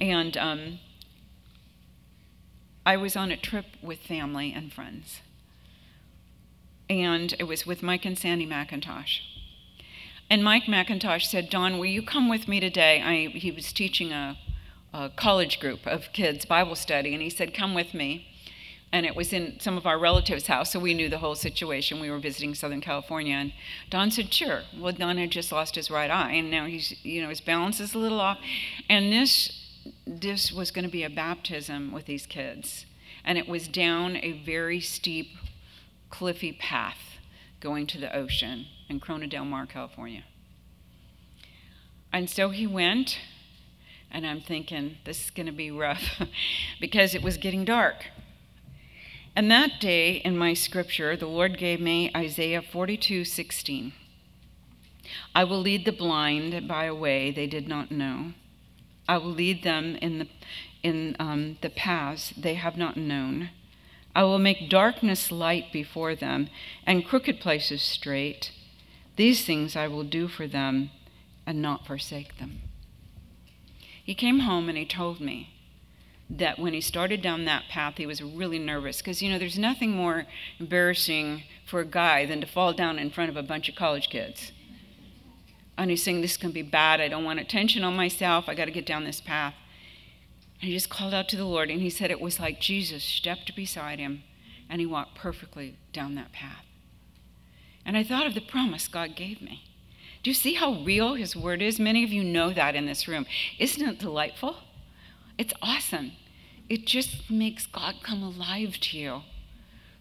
[0.00, 0.78] And um,
[2.86, 5.20] I was on a trip with family and friends.
[6.88, 9.20] And it was with Mike and Sandy MacIntosh
[10.30, 13.00] and Mike MacIntosh said, Don, will you come with me today?
[13.00, 14.36] I, he was teaching a,
[14.92, 18.26] a college group of kids Bible study, and he said, Come with me.
[18.90, 22.00] And it was in some of our relatives' house, so we knew the whole situation.
[22.00, 23.52] We were visiting Southern California, and
[23.90, 27.20] Don said, "Sure." Well, Don had just lost his right eye, and now he's, you
[27.20, 28.38] know, his balance is a little off.
[28.88, 32.86] And this, this was going to be a baptism with these kids,
[33.26, 35.36] and it was down a very steep,
[36.08, 37.17] cliffy path
[37.60, 40.24] going to the ocean in Corona del Mar, California.
[42.12, 43.18] And so he went,
[44.10, 46.22] and I'm thinking, this is going to be rough
[46.80, 48.06] because it was getting dark.
[49.36, 53.92] And that day in my scripture, the Lord gave me Isaiah 42 16.
[55.34, 58.32] I will lead the blind by a way they did not know.
[59.08, 60.28] I will lead them in the,
[60.82, 63.50] in, um, the paths they have not known.
[64.18, 66.48] I will make darkness light before them
[66.84, 68.50] and crooked places straight.
[69.14, 70.90] These things I will do for them
[71.46, 72.62] and not forsake them.
[74.02, 75.54] He came home and he told me
[76.28, 79.56] that when he started down that path, he was really nervous because, you know, there's
[79.56, 80.26] nothing more
[80.58, 84.10] embarrassing for a guy than to fall down in front of a bunch of college
[84.10, 84.50] kids.
[85.76, 87.00] And he's saying, This can be bad.
[87.00, 88.48] I don't want attention on myself.
[88.48, 89.54] I got to get down this path.
[90.60, 93.04] And he just called out to the Lord, and he said it was like Jesus
[93.04, 94.22] stepped beside him
[94.68, 96.64] and he walked perfectly down that path.
[97.84, 99.64] And I thought of the promise God gave me.
[100.22, 101.78] Do you see how real His word is?
[101.78, 103.24] Many of you know that in this room.
[103.58, 104.56] Isn't it delightful?
[105.38, 106.12] It's awesome.
[106.68, 109.22] It just makes God come alive to you.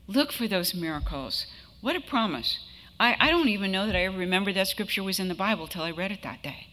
[0.08, 1.46] Look for those miracles.
[1.80, 2.60] What a promise.
[3.00, 5.67] I, I don't even know that I ever remembered that scripture was in the Bible
[5.67, 6.67] till I read it that day.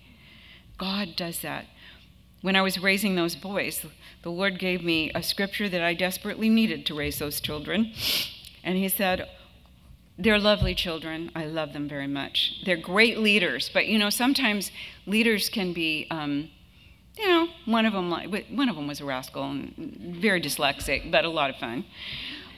[0.78, 1.66] God does that.
[2.44, 3.86] When I was raising those boys,
[4.20, 7.94] the Lord gave me a scripture that I desperately needed to raise those children.
[8.62, 9.26] And He said,
[10.18, 11.30] they're lovely children.
[11.34, 12.60] I love them very much.
[12.66, 14.70] They're great leaders, but you know sometimes
[15.06, 16.50] leaders can be, um,
[17.16, 21.24] you know, one of them one of them was a rascal and very dyslexic, but
[21.24, 21.86] a lot of fun.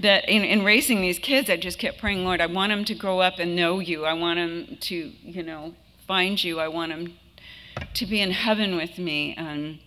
[0.01, 2.95] That in, in raising these kids, I just kept praying, Lord, I want them to
[2.97, 4.05] grow up and know you.
[4.05, 5.77] I want them to, you know,
[6.09, 6.59] find you.
[6.59, 7.15] I want them
[7.95, 9.35] to be in heaven with me.
[9.37, 9.79] And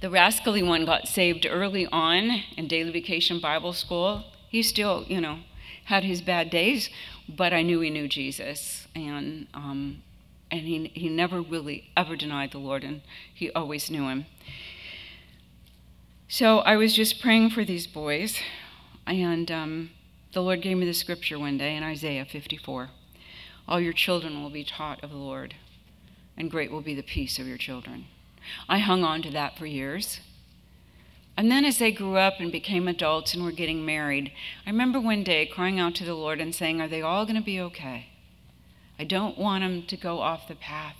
[0.00, 4.24] the rascally one got saved early on in daily vacation Bible school.
[4.48, 5.40] He still, you know,
[5.86, 6.90] had his bad days,
[7.28, 10.02] but I knew he knew Jesus, and um,
[10.50, 14.26] and he he never really ever denied the Lord, and he always knew him.
[16.28, 18.38] So I was just praying for these boys,
[19.06, 19.90] and um,
[20.32, 22.90] the Lord gave me the scripture one day in Isaiah 54.
[23.66, 25.54] All your children will be taught of the Lord,
[26.38, 28.06] and great will be the peace of your children.
[28.68, 30.20] I hung on to that for years.
[31.36, 34.32] And then as they grew up and became adults and were getting married,
[34.66, 37.36] I remember one day crying out to the Lord and saying, Are they all going
[37.36, 38.06] to be okay?
[38.98, 40.96] I don't want them to go off the path.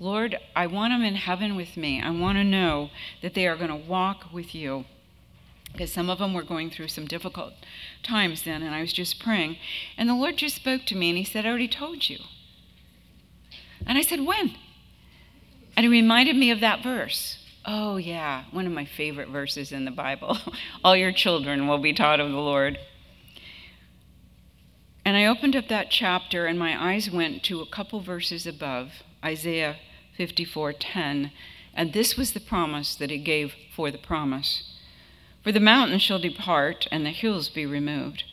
[0.00, 2.00] Lord, I want them in heaven with me.
[2.00, 4.84] I want to know that they are going to walk with you.
[5.72, 7.52] Because some of them were going through some difficult
[8.02, 9.58] times then, and I was just praying.
[9.98, 12.18] And the Lord just spoke to me and He said, I already told you.
[13.86, 14.54] And I said, When?
[15.76, 17.38] And it reminded me of that verse.
[17.64, 20.38] Oh, yeah, one of my favorite verses in the Bible.
[20.84, 22.78] All your children will be taught of the Lord.
[25.04, 29.02] And I opened up that chapter and my eyes went to a couple verses above,
[29.24, 29.76] Isaiah
[30.18, 31.30] 54:10,
[31.74, 34.64] and this was the promise that he gave for the promise.
[35.42, 38.24] For the mountains shall depart and the hills be removed,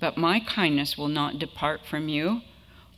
[0.00, 2.42] but my kindness will not depart from you,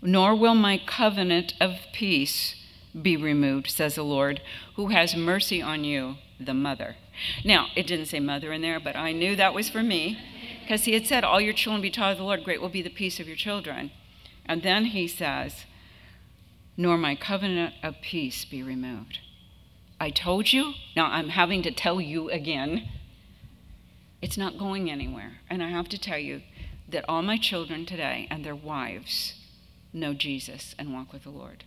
[0.03, 2.55] nor will my covenant of peace
[3.01, 4.41] be removed, says the Lord,
[4.77, 6.97] who has mercy on you, the mother.
[7.45, 10.19] Now, it didn't say mother in there, but I knew that was for me
[10.63, 12.83] because he had said, All your children be taught of the Lord, great will be
[12.83, 13.91] the peace of your children.
[14.47, 15.67] And then he says,
[16.77, 19.19] Nor my covenant of peace be removed.
[20.01, 22.89] I told you, now I'm having to tell you again.
[24.23, 25.39] It's not going anywhere.
[25.51, 26.41] And I have to tell you
[26.89, 29.35] that all my children today and their wives
[29.92, 31.64] know Jesus and walk with the Lord.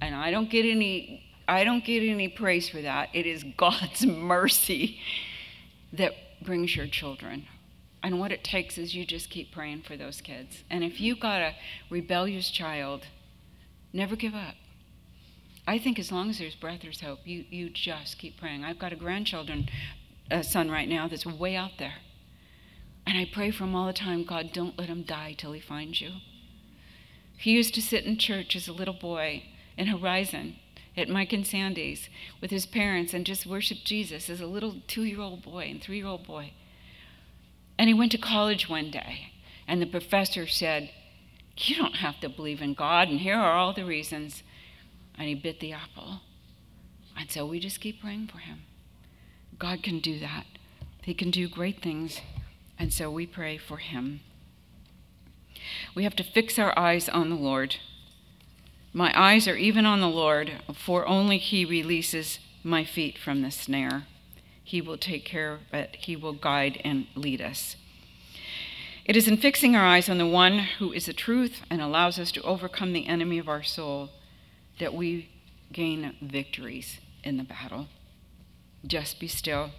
[0.00, 3.10] And I don't get any I don't get any praise for that.
[3.12, 5.00] It is God's mercy
[5.92, 6.12] that
[6.42, 7.46] brings your children.
[8.02, 10.64] And what it takes is you just keep praying for those kids.
[10.70, 11.54] And if you got a
[11.88, 13.06] rebellious child,
[13.92, 14.54] never give up.
[15.66, 17.20] I think as long as there's breath, there's hope.
[17.24, 18.64] You, you just keep praying.
[18.64, 19.68] I've got a grandchildren
[20.30, 21.94] a son right now that's way out there.
[23.06, 25.60] And I pray for him all the time God, don't let him die till he
[25.60, 26.12] finds you.
[27.42, 29.42] He used to sit in church as a little boy
[29.76, 30.54] in Horizon
[30.96, 32.08] at Mike and Sandy's
[32.40, 35.82] with his parents and just worship Jesus as a little two year old boy and
[35.82, 36.52] three year old boy.
[37.76, 39.32] And he went to college one day,
[39.66, 40.90] and the professor said,
[41.56, 44.44] You don't have to believe in God, and here are all the reasons.
[45.18, 46.20] And he bit the apple.
[47.18, 48.60] And so we just keep praying for him.
[49.58, 50.46] God can do that,
[51.02, 52.20] He can do great things,
[52.78, 54.20] and so we pray for him.
[55.94, 57.76] We have to fix our eyes on the Lord.
[58.92, 63.50] My eyes are even on the Lord, for only He releases my feet from the
[63.50, 64.04] snare.
[64.62, 67.76] He will take care of it, He will guide and lead us.
[69.04, 72.18] It is in fixing our eyes on the one who is the truth and allows
[72.18, 74.10] us to overcome the enemy of our soul
[74.78, 75.28] that we
[75.72, 77.88] gain victories in the battle.
[78.86, 79.70] Just be still.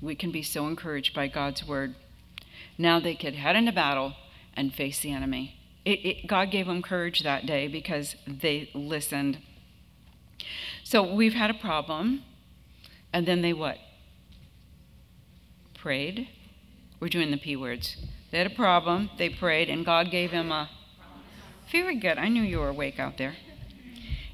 [0.00, 1.94] We can be so encouraged by God's word.
[2.78, 4.14] Now they could head into battle
[4.58, 5.54] and face the enemy.
[5.84, 9.38] It, it, God gave them courage that day because they listened.
[10.82, 12.24] So we've had a problem,
[13.12, 13.78] and then they what?
[15.74, 16.28] Prayed.
[17.00, 17.96] We're doing the P words.
[18.30, 20.68] They had a problem, they prayed, and God gave them a.
[21.70, 22.18] Very good.
[22.18, 23.36] I knew you were awake out there.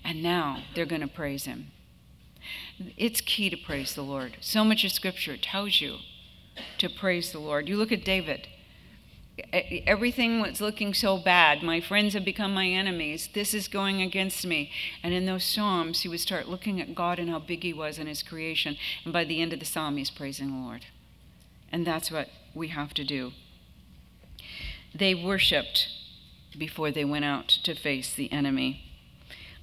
[0.03, 1.67] And now they're going to praise Him.
[2.97, 4.37] It's key to praise the Lord.
[4.41, 5.99] So much of Scripture tells you
[6.79, 7.69] to praise the Lord.
[7.69, 8.49] You look at David
[9.53, 11.63] everything was looking so bad.
[11.63, 13.29] My friends have become my enemies.
[13.33, 14.71] This is going against me.
[15.03, 17.99] And in those Psalms, he would start looking at God and how big he was
[17.99, 18.77] in his creation.
[19.05, 20.87] And by the end of the Psalm, he's praising the Lord.
[21.73, 23.33] And that's what we have to do.
[24.95, 25.89] They worshiped
[26.57, 28.85] before they went out to face the enemy.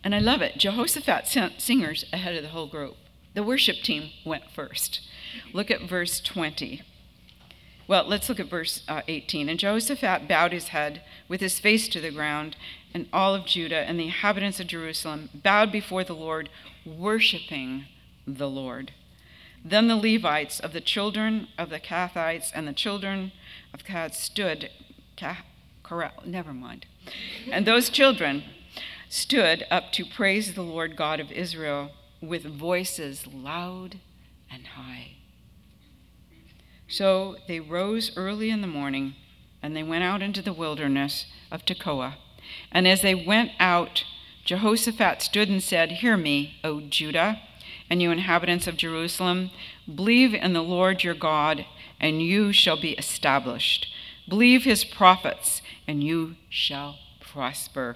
[0.03, 0.57] And I love it.
[0.57, 2.97] Jehoshaphat sent singers ahead of the whole group.
[3.33, 4.99] The worship team went first.
[5.53, 6.81] Look at verse 20.
[7.91, 9.49] Well, let's look at verse uh, 18.
[9.49, 12.55] And Jehoshaphat bowed his head with his face to the ground,
[12.93, 16.47] and all of Judah and the inhabitants of Jerusalem bowed before the Lord,
[16.85, 17.87] worshiping
[18.25, 18.93] the Lord.
[19.65, 23.33] Then the Levites of the children of the Kathites and the children
[23.73, 24.69] of Kath stood,
[25.17, 25.43] Kath,
[26.25, 26.85] never mind.
[27.51, 28.45] And those children
[29.09, 33.99] stood up to praise the Lord God of Israel with voices loud
[34.49, 35.17] and high.
[36.91, 39.15] So they rose early in the morning
[39.63, 42.15] and they went out into the wilderness of Tekoa.
[42.69, 44.03] And as they went out,
[44.43, 47.39] Jehoshaphat stood and said, Hear me, O Judah,
[47.89, 49.51] and you inhabitants of Jerusalem.
[49.87, 51.65] Believe in the Lord your God,
[51.97, 53.87] and you shall be established.
[54.27, 57.95] Believe his prophets, and you shall prosper.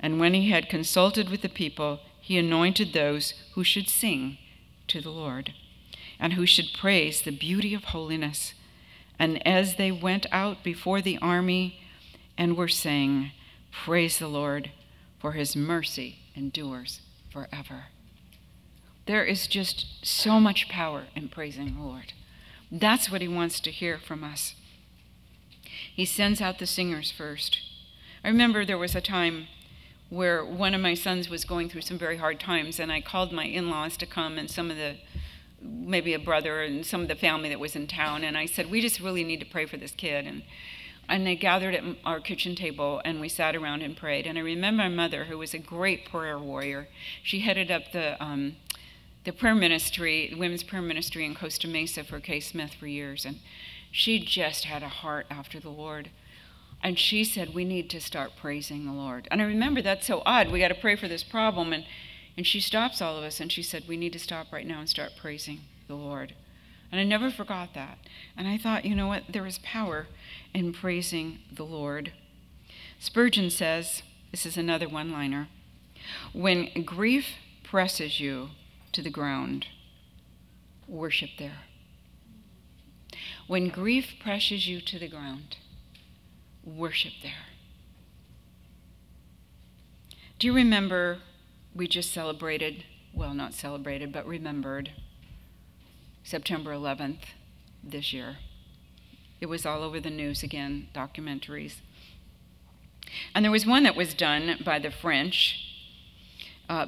[0.00, 4.38] And when he had consulted with the people, he anointed those who should sing
[4.88, 5.54] to the Lord
[6.20, 8.52] and who should praise the beauty of holiness.
[9.18, 11.80] And as they went out before the army
[12.36, 13.32] and were saying,
[13.72, 14.70] Praise the Lord,
[15.18, 17.00] for his mercy endures
[17.32, 17.86] forever.
[19.06, 22.12] There is just so much power in praising the Lord.
[22.70, 24.54] That's what he wants to hear from us.
[25.94, 27.58] He sends out the singers first.
[28.22, 29.48] I remember there was a time
[30.10, 33.32] where one of my sons was going through some very hard times, and I called
[33.32, 34.96] my in laws to come, and some of the
[35.62, 38.70] maybe a brother and some of the family that was in town, and I said,
[38.70, 40.26] We just really need to pray for this kid.
[40.26, 40.42] And,
[41.08, 44.28] and they gathered at our kitchen table and we sat around and prayed.
[44.28, 46.88] And I remember my mother, who was a great prayer warrior,
[47.22, 48.56] she headed up the, um,
[49.24, 53.24] the prayer ministry, women's prayer ministry in Costa Mesa for Kay Smith for years.
[53.24, 53.40] And
[53.90, 56.10] she just had a heart after the Lord.
[56.82, 59.26] And she said, We need to start praising the Lord.
[59.30, 60.50] And I remember that's so odd.
[60.50, 61.72] We got to pray for this problem.
[61.72, 61.84] And
[62.36, 64.80] and she stops all of us and she said, We need to stop right now
[64.80, 66.34] and start praising the Lord.
[66.92, 67.98] And I never forgot that.
[68.36, 69.24] And I thought, you know what?
[69.28, 70.08] There is power
[70.52, 72.12] in praising the Lord.
[72.98, 75.48] Spurgeon says, this is another one liner
[76.32, 77.26] when grief
[77.62, 78.50] presses you
[78.92, 79.66] to the ground,
[80.88, 81.58] worship there.
[83.46, 85.56] When grief presses you to the ground,
[86.64, 87.46] worship there.
[90.38, 91.18] Do you remember
[91.74, 94.92] we just celebrated well, not celebrated, but remembered
[96.22, 97.34] September 11th
[97.82, 98.38] this year.
[99.40, 101.76] It was all over the news again, documentaries.
[103.34, 105.66] And there was one that was done by the French,
[106.68, 106.86] uh,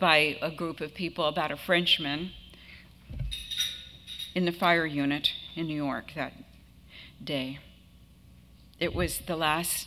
[0.00, 2.32] by a group of people about a Frenchman
[4.34, 6.34] in the fire unit in New York that
[7.22, 7.60] day.
[8.78, 9.86] It was the last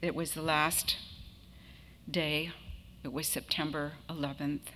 [0.00, 0.96] it was the last
[2.10, 2.50] day.
[3.04, 4.70] It was September 11th.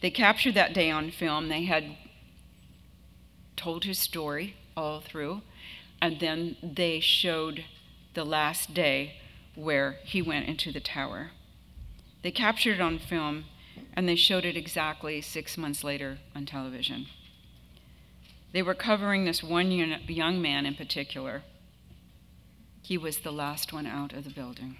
[0.00, 1.48] They captured that day on film.
[1.48, 1.96] They had
[3.56, 5.42] told his story all through,
[6.02, 7.64] and then they showed
[8.14, 9.16] the last day
[9.54, 11.30] where he went into the tower.
[12.22, 13.44] They captured it on film,
[13.94, 17.06] and they showed it exactly six months later on television.
[18.52, 21.42] They were covering this one young man in particular.
[22.82, 24.76] He was the last one out of the building.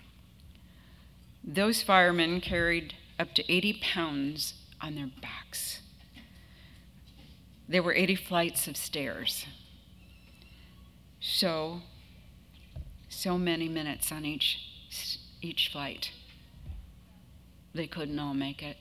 [1.47, 5.81] Those firemen carried up to 80 pounds on their backs.
[7.69, 9.47] There were 80 flights of stairs.
[11.21, 11.83] So,
[13.09, 14.59] so many minutes on each,
[15.43, 16.11] each flight.
[17.75, 18.79] They couldn't all make it.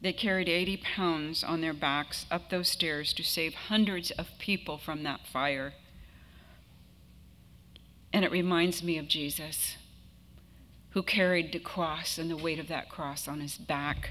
[0.00, 4.78] They carried 80 pounds on their backs up those stairs to save hundreds of people
[4.78, 5.74] from that fire.
[8.12, 9.76] And it reminds me of Jesus,
[10.90, 14.10] who carried the cross and the weight of that cross on his back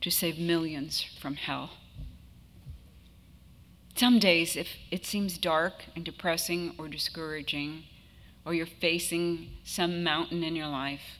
[0.00, 1.70] to save millions from hell.
[3.94, 7.84] Some days, if it seems dark and depressing or discouraging,
[8.44, 11.18] or you're facing some mountain in your life,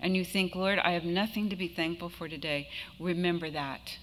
[0.00, 2.68] and you think, Lord, I have nothing to be thankful for today,
[3.00, 3.98] remember that.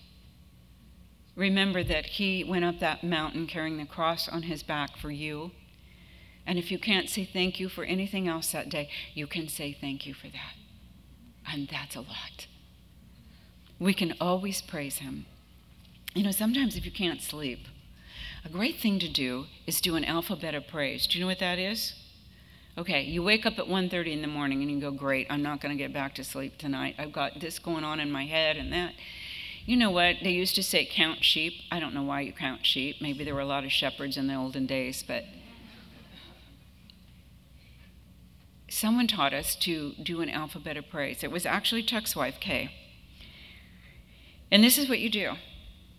[1.35, 5.51] Remember that He went up that mountain carrying the cross on His back for you.
[6.47, 9.73] And if you can't say thank you for anything else that day, you can say
[9.73, 10.55] thank you for that.
[11.51, 12.47] And that's a lot.
[13.79, 15.25] We can always praise Him.
[16.13, 17.67] You know, sometimes if you can't sleep,
[18.45, 21.07] a great thing to do is do an alphabet of praise.
[21.07, 21.93] Do you know what that is?
[22.77, 25.61] Okay, you wake up at 1:30 in the morning and you go, "Great, I'm not
[25.61, 26.95] going to get back to sleep tonight.
[26.97, 28.93] I've got this going on in my head and that."
[29.65, 30.17] You know what?
[30.21, 31.63] They used to say count sheep.
[31.71, 33.01] I don't know why you count sheep.
[33.01, 35.25] Maybe there were a lot of shepherds in the olden days, but
[38.75, 41.23] someone taught us to do an alphabet of praise.
[41.23, 42.71] It was actually Chuck's wife, Kay.
[44.51, 45.35] And this is what you do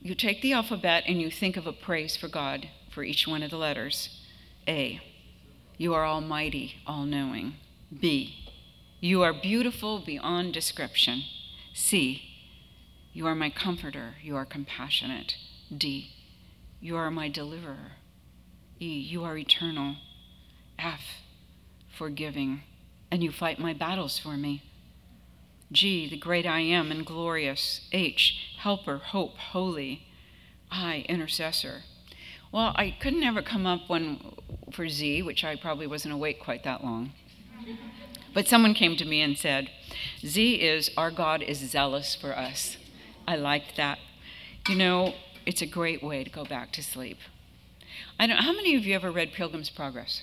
[0.01, 3.43] you take the alphabet and you think of a praise for God for each one
[3.43, 4.22] of the letters.
[4.68, 5.01] A.
[5.79, 7.55] You are almighty, all knowing.
[8.01, 8.53] B.
[9.01, 11.24] You are beautiful beyond description.
[11.74, 12.22] C.
[13.12, 14.14] You are my comforter.
[14.22, 15.35] You are compassionate.
[15.77, 16.12] D.
[16.81, 17.93] You are my deliverer.
[18.79, 19.01] E.
[19.01, 19.97] You are eternal.
[20.79, 21.01] F.
[21.97, 22.62] Forgiving.
[23.11, 24.62] And you fight my battles for me.
[25.72, 26.09] G.
[26.09, 27.88] The great I am and glorious.
[27.92, 28.55] H.
[28.59, 30.07] Helper, hope, holy.
[30.70, 31.05] I.
[31.09, 31.82] Intercessor.
[32.53, 34.34] Well, I couldn't ever come up one
[34.72, 37.12] for Z, which I probably wasn't awake quite that long.
[38.32, 39.70] But someone came to me and said,
[40.24, 42.76] Z is our God is zealous for us.
[43.26, 43.99] I liked that.
[44.68, 45.14] You know,
[45.47, 47.18] it's a great way to go back to sleep.
[48.18, 50.22] I don't how many of you ever read Pilgrim's Progress?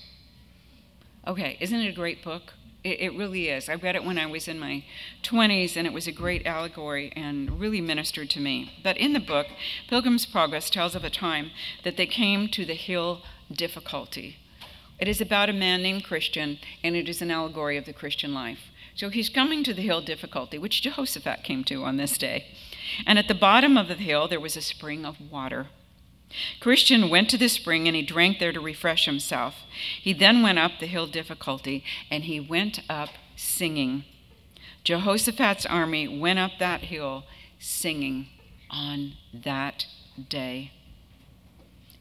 [1.26, 2.52] Okay, isn't it a great book?
[2.82, 3.70] It, it, really is.
[3.70, 4.84] I read it when I was in my
[5.22, 8.72] 20s, and it was a great allegory and really ministered to me.
[8.82, 9.46] But in the book,
[9.88, 11.50] Pilgrim's Progress tells of a time
[11.82, 14.36] that they came to the hill difficulty.
[14.98, 18.34] It is about a man named Christian, and it is an allegory of the Christian
[18.34, 18.70] life.
[18.94, 22.46] So he's coming to the hill difficulty, which Jehoshaphat came to on this day.
[23.06, 25.68] And at the bottom of the hill, there was a spring of water.
[26.60, 29.54] Christian went to the spring and he drank there to refresh himself.
[30.00, 34.04] He then went up the hill difficulty and he went up singing.
[34.82, 37.24] Jehoshaphat's army went up that hill
[37.58, 38.28] singing
[38.70, 39.86] on that
[40.28, 40.72] day.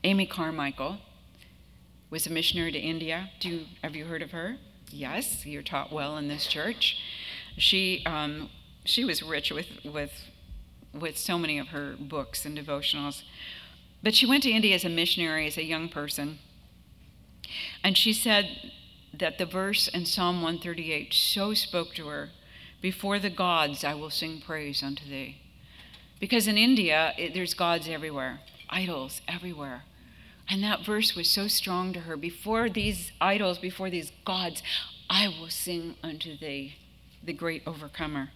[0.04, 0.98] Amy Carmichael
[2.10, 3.30] was a missionary to India.
[3.40, 4.58] Do you, have you heard of her?
[4.90, 7.00] Yes, you're taught well in this church.
[7.58, 8.50] She um,
[8.86, 10.12] she was rich with with
[10.94, 13.24] with so many of her books and devotionals.
[14.04, 16.40] But she went to India as a missionary, as a young person.
[17.84, 18.72] And she said
[19.14, 22.30] that the verse in Psalm 138 so spoke to her
[22.82, 25.38] Before the gods I will sing praise unto thee.
[26.20, 29.84] Because in India, it, there's gods everywhere, idols everywhere.
[30.50, 32.18] And that verse was so strong to her.
[32.18, 34.62] Before these idols, before these gods,
[35.10, 36.76] I will sing unto thee,
[37.24, 38.30] the great overcomer.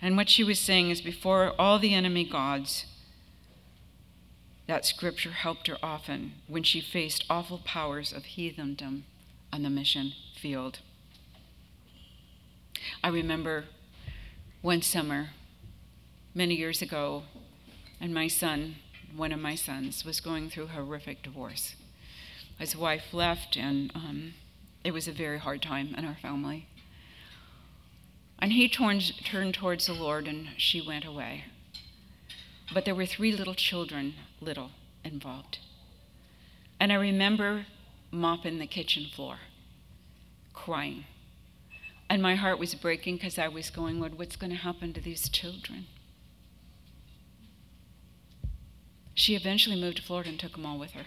[0.00, 2.86] And what she was saying is, before all the enemy gods,
[4.72, 9.02] that scripture helped her often when she faced awful powers of heathendom
[9.52, 10.78] on the mission field.
[13.04, 13.66] I remember
[14.62, 15.32] one summer,
[16.34, 17.24] many years ago,
[18.00, 18.76] and my son,
[19.14, 21.76] one of my sons, was going through a horrific divorce.
[22.58, 24.32] His wife left, and um,
[24.82, 26.66] it was a very hard time in our family.
[28.38, 31.44] And he turned, turned towards the Lord, and she went away.
[32.72, 34.70] But there were three little children, little,
[35.04, 35.58] involved.
[36.78, 37.66] And I remember
[38.10, 39.36] mopping the kitchen floor,
[40.52, 41.04] crying.
[42.10, 45.28] And my heart was breaking because I was going, what's going to happen to these
[45.28, 45.86] children?
[49.14, 51.06] She eventually moved to Florida and took them all with her.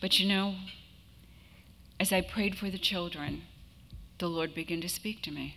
[0.00, 0.54] But you know,
[1.98, 3.42] as I prayed for the children,
[4.18, 5.56] the Lord began to speak to me.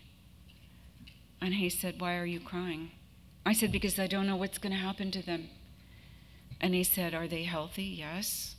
[1.42, 2.92] And He said, Why are you crying?
[3.46, 5.50] I said, Because I don't know what's going to happen to them.
[6.62, 7.84] And He said, Are they healthy?
[7.84, 8.56] Yes.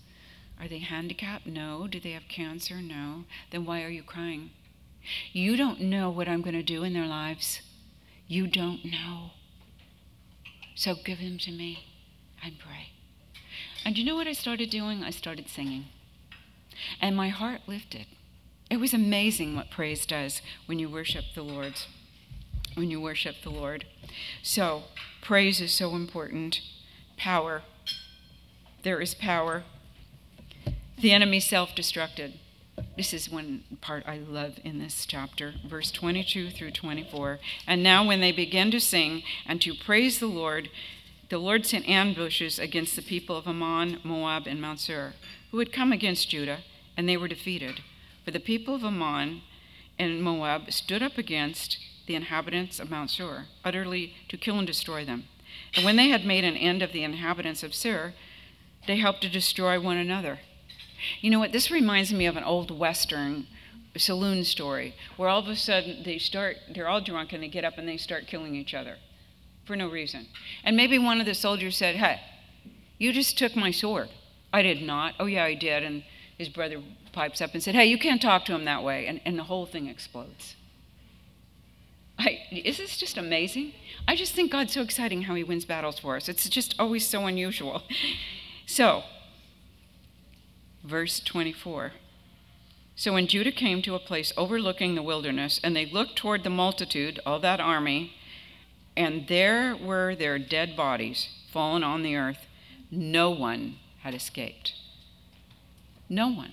[0.60, 1.46] Are they handicapped?
[1.46, 1.86] No.
[1.86, 2.80] Do they have cancer?
[2.80, 3.24] No.
[3.50, 4.50] Then why are you crying?
[5.32, 7.60] You don't know what I'm going to do in their lives.
[8.26, 9.30] You don't know.
[10.74, 11.86] So give them to me
[12.42, 12.90] and pray.
[13.84, 15.02] And you know what I started doing?
[15.02, 15.86] I started singing.
[17.00, 18.06] And my heart lifted.
[18.70, 21.74] It was amazing what praise does when you worship the Lord.
[22.74, 23.84] When you worship the Lord.
[24.42, 24.84] So,
[25.22, 26.60] praise is so important.
[27.16, 27.62] Power.
[28.82, 29.62] There is power.
[30.98, 32.34] The enemy self destructed.
[32.96, 37.38] This is one part I love in this chapter, verse 22 through 24.
[37.66, 40.70] And now, when they began to sing and to praise the Lord,
[41.30, 45.14] the Lord sent ambushes against the people of Ammon, Moab, and Mount Seir,
[45.50, 46.60] who had come against Judah,
[46.96, 47.80] and they were defeated.
[48.24, 49.42] For the people of Ammon
[49.98, 55.04] and Moab stood up against the inhabitants of Mount Sur, utterly to kill and destroy
[55.04, 55.24] them.
[55.74, 58.14] And when they had made an end of the inhabitants of Sur,
[58.86, 60.40] they helped to destroy one another.
[61.20, 61.52] You know what?
[61.52, 63.46] This reminds me of an old Western
[63.96, 67.64] saloon story where all of a sudden they start, they're all drunk and they get
[67.64, 68.96] up and they start killing each other
[69.64, 70.26] for no reason.
[70.64, 72.20] And maybe one of the soldiers said, Hey,
[72.98, 74.08] you just took my sword.
[74.52, 75.14] I did not.
[75.18, 75.82] Oh, yeah, I did.
[75.82, 76.04] And
[76.38, 76.80] his brother
[77.12, 79.06] pipes up and said, Hey, you can't talk to him that way.
[79.06, 80.56] And, and the whole thing explodes.
[82.18, 83.72] I, is this just amazing?
[84.06, 86.28] I just think God's so exciting how he wins battles for us.
[86.28, 87.82] It's just always so unusual.
[88.66, 89.02] So,
[90.82, 91.92] verse 24.
[92.96, 96.50] So when Judah came to a place overlooking the wilderness, and they looked toward the
[96.50, 98.14] multitude, all that army,
[98.96, 102.46] and there were their dead bodies fallen on the earth,
[102.90, 104.74] no one had escaped.
[106.08, 106.52] No one.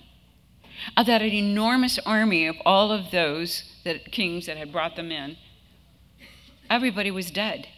[0.96, 5.36] Of that enormous army of all of those that kings that had brought them in,
[6.70, 7.68] everybody was dead.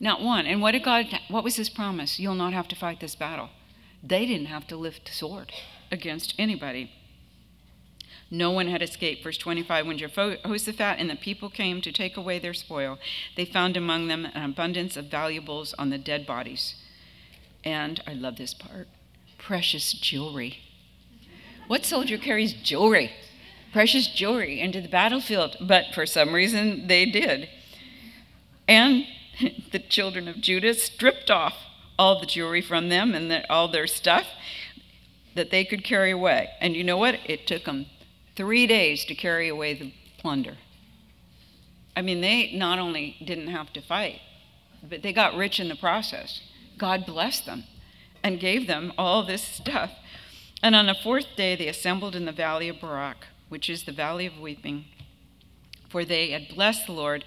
[0.00, 0.46] Not one.
[0.46, 2.18] And what did God what was his promise?
[2.18, 3.50] You'll not have to fight this battle.
[4.02, 5.52] They didn't have to lift sword
[5.90, 6.90] against anybody.
[8.30, 9.22] No one had escaped.
[9.22, 12.98] Verse 25 When Jehoshaphat and the people came to take away their spoil,
[13.36, 16.74] they found among them an abundance of valuables on the dead bodies.
[17.64, 18.88] And I love this part
[19.38, 20.58] precious jewelry.
[21.66, 23.12] What soldier carries jewelry?
[23.72, 25.56] Precious jewelry into the battlefield.
[25.60, 27.48] But for some reason, they did.
[28.68, 29.06] And
[29.72, 31.54] the children of Judah stripped off
[31.98, 34.26] all the jewelry from them and the, all their stuff
[35.34, 36.50] that they could carry away.
[36.60, 37.18] And you know what?
[37.26, 37.86] It took them
[38.36, 40.56] three days to carry away the plunder.
[41.96, 44.20] I mean, they not only didn't have to fight,
[44.82, 46.40] but they got rich in the process.
[46.76, 47.64] God blessed them
[48.22, 49.92] and gave them all this stuff.
[50.62, 53.92] And on the fourth day, they assembled in the valley of Barak, which is the
[53.92, 54.86] valley of weeping,
[55.88, 57.24] for they had blessed the Lord.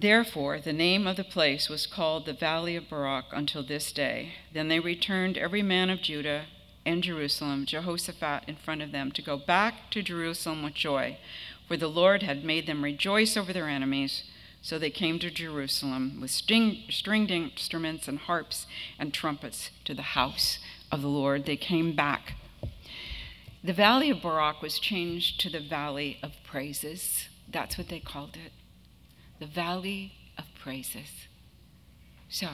[0.00, 4.32] Therefore, the name of the place was called the Valley of Barak until this day.
[4.54, 6.46] Then they returned, every man of Judah
[6.86, 11.18] and Jerusalem, Jehoshaphat in front of them, to go back to Jerusalem with joy,
[11.68, 14.24] for the Lord had made them rejoice over their enemies.
[14.62, 18.66] So they came to Jerusalem with string, stringed instruments and harps
[18.98, 21.44] and trumpets to the house of the Lord.
[21.44, 22.36] They came back.
[23.62, 27.28] The Valley of Barak was changed to the Valley of Praises.
[27.46, 28.52] That's what they called it.
[29.40, 31.26] The Valley of Praises.
[32.28, 32.48] So,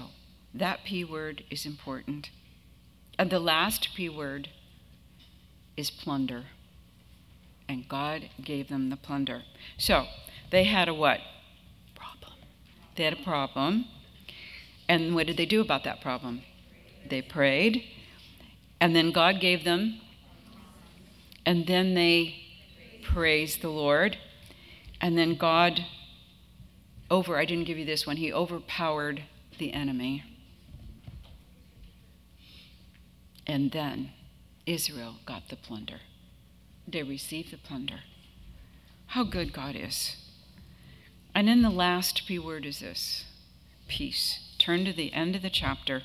[0.55, 2.31] that P word is important.
[3.19, 4.49] And the last P word
[5.77, 6.45] is plunder.
[7.69, 9.43] And God gave them the plunder.
[9.77, 10.07] So
[10.51, 11.21] they had a what?
[11.95, 12.33] Problem.
[12.95, 13.87] They had a problem.
[14.89, 16.43] And what did they do about that problem?
[17.09, 17.83] They prayed.
[18.81, 20.01] And then God gave them.
[21.45, 22.37] And then they
[23.03, 24.17] praised the Lord.
[25.01, 25.85] And then God
[27.11, 29.25] over, I didn't give you this one, he overpowered
[29.59, 30.25] the enemy.
[33.47, 34.11] And then
[34.67, 36.01] Israel got the plunder.
[36.89, 38.01] They received the plunder.
[39.09, 40.17] How good God is.
[41.35, 43.25] And then the last P word is this
[43.89, 44.41] peace.
[44.59, 46.03] Turn to the end of the chapter.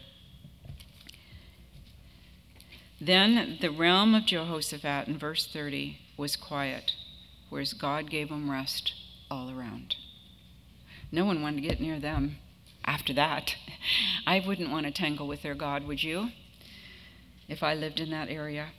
[3.00, 6.94] Then the realm of Jehoshaphat in verse 30 was quiet,
[7.50, 8.94] whereas God gave him rest
[9.32, 9.96] all around.
[11.12, 12.38] No one wanted to get near them
[12.86, 13.56] after that.
[14.26, 16.30] I wouldn't want to tangle with their God, would you?
[17.48, 18.70] If I lived in that area.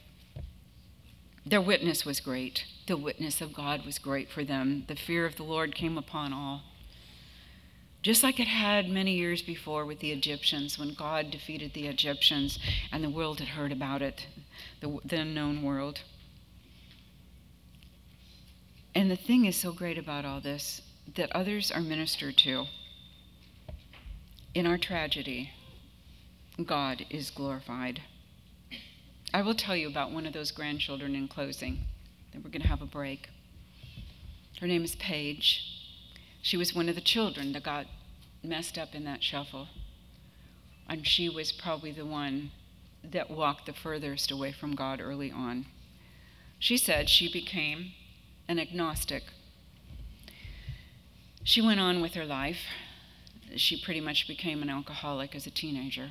[1.45, 2.65] Their witness was great.
[2.87, 4.85] The witness of God was great for them.
[4.87, 6.63] The fear of the Lord came upon all.
[8.01, 12.59] Just like it had many years before with the Egyptians, when God defeated the Egyptians
[12.91, 14.27] and the world had heard about it,
[14.81, 16.01] the, the unknown world.
[18.95, 20.83] And the thing is so great about all this
[21.15, 22.67] that others are ministered to.
[24.55, 25.51] In our tragedy,
[26.65, 28.03] God is glorified.
[29.35, 31.81] I will tell you about one of those grandchildren in closing.
[32.33, 33.29] Then we're going to have a break.
[34.61, 35.65] Her name is Paige.
[36.43, 37.87] She was one of the children that got
[38.43, 39.69] messed up in that shuffle.
[40.89, 42.51] And she was probably the one
[43.03, 45.67] that walked the furthest away from God early on.
[46.59, 47.93] She said she became
[48.47, 49.25] an agnostic.
[51.45, 52.61] She went on with her life.
[53.57, 56.11] She pretty much became an alcoholic as a teenager.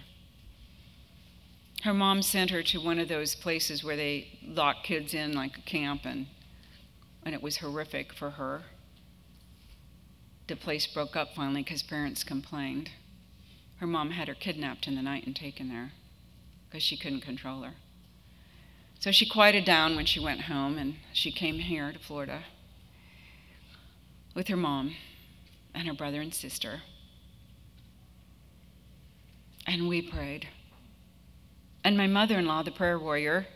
[1.84, 5.58] Her mom sent her to one of those places where they lock kids in like
[5.58, 6.28] a camp, and,
[7.24, 8.64] and it was horrific for her.
[10.48, 12.92] The place broke up finally because parents complained.
[13.78, 15.94] Her mom had her kidnapped in the night and taken there
[16.70, 17.74] because she couldn't control her.
[19.00, 22.44] So she quieted down when she went home, and she came here to Florida
[24.36, 24.96] with her mom
[25.74, 26.82] and her brother and sister.
[29.66, 30.48] And we prayed.
[31.84, 33.48] And my mother in law, the prayer warrior,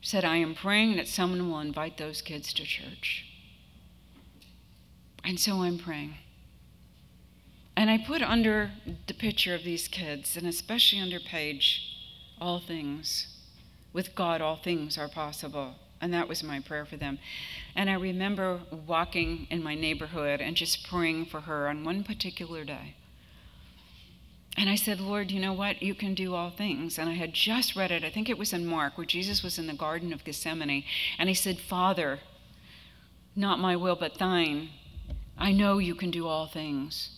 [0.00, 3.26] said, I am praying that someone will invite those kids to church.
[5.24, 6.14] And so I'm praying.
[7.76, 8.72] And I put under
[9.06, 11.82] the picture of these kids, and especially under Paige,
[12.40, 13.28] all things.
[13.92, 15.76] With God, all things are possible.
[16.02, 17.20] And that was my prayer for them.
[17.76, 22.64] And I remember walking in my neighborhood and just praying for her on one particular
[22.64, 22.96] day.
[24.56, 25.80] And I said, Lord, you know what?
[25.80, 26.98] You can do all things.
[26.98, 29.58] And I had just read it, I think it was in Mark, where Jesus was
[29.58, 30.84] in the Garden of Gethsemane.
[31.18, 32.18] And he said, Father,
[33.34, 34.70] not my will, but thine.
[35.38, 37.10] I know you can do all things.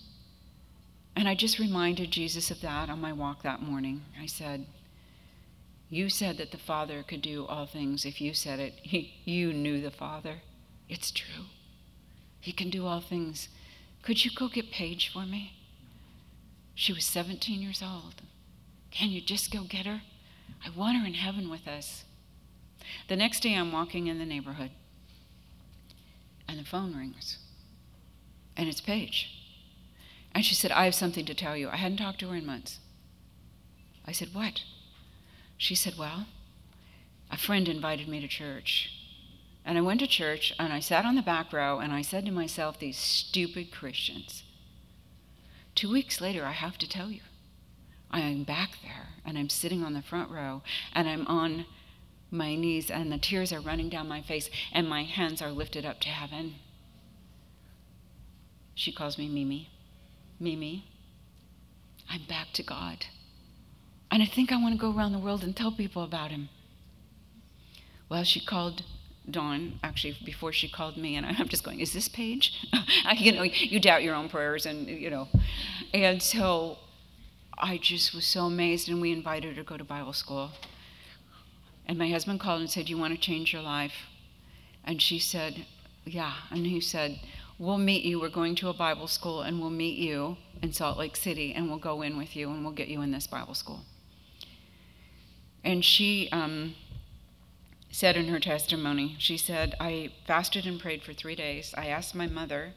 [1.17, 4.03] And I just reminded Jesus of that on my walk that morning.
[4.21, 4.67] I said,
[5.95, 8.05] You said that the Father could do all things.
[8.05, 10.39] If you said it, he, you knew the Father.
[10.89, 11.45] It's true.
[12.41, 13.49] He can do all things.
[14.03, 15.53] Could you go get Paige for me?
[16.75, 18.23] She was 17 years old.
[18.91, 20.03] Can you just go get her?
[20.67, 22.03] I want her in heaven with us.
[23.07, 24.73] The next day, I'm walking in the neighborhood,
[26.49, 27.39] and the phone rings,
[28.57, 29.31] and it's Paige.
[30.35, 31.69] And she said, I have something to tell you.
[31.69, 32.81] I hadn't talked to her in months.
[34.05, 34.63] I said, What?
[35.65, 36.27] She said, Well,
[37.31, 38.91] a friend invited me to church.
[39.65, 42.27] And I went to church, and I sat on the back row, and I said
[42.27, 44.43] to myself, These stupid Christians.
[45.75, 47.23] Two weeks later, I have to tell you,
[48.11, 50.61] I am back there and I'm sitting on the front row
[50.93, 51.65] and I'm on
[52.31, 55.87] my knees and the tears are running down my face and my hands are lifted
[55.87, 56.57] up to heaven.
[58.75, 59.71] She calls me Mimi.
[60.39, 60.85] Mimi,
[62.09, 63.07] I'm back to God.
[64.15, 66.49] And I think I want to go around the world and tell people about him.
[68.09, 68.85] Well, she called
[69.29, 72.65] Dawn, actually, before she called me, and I'm just going, is this Paige?
[73.17, 75.27] you know, you doubt your own prayers, and, you know.
[75.93, 76.79] And so
[77.59, 80.53] I just was so amazed, and we invited her to go to Bible school.
[81.85, 84.07] And my husband called and said, You want to change your life?
[84.85, 85.67] And she said,
[86.05, 86.35] Yeah.
[86.53, 87.19] And he said,
[87.59, 88.21] We'll meet you.
[88.21, 91.69] We're going to a Bible school, and we'll meet you in Salt Lake City, and
[91.69, 93.81] we'll go in with you, and we'll get you in this Bible school.
[95.65, 96.75] And she, um,
[97.95, 101.73] said in her testimony, she said, I fasted and prayed for three days.
[101.77, 102.73] I asked my mother,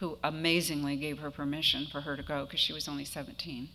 [0.00, 3.68] who amazingly gave her permission for her to go because she was only 17.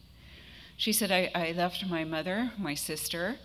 [0.78, 3.38] She said, I, I left my mother, my sister,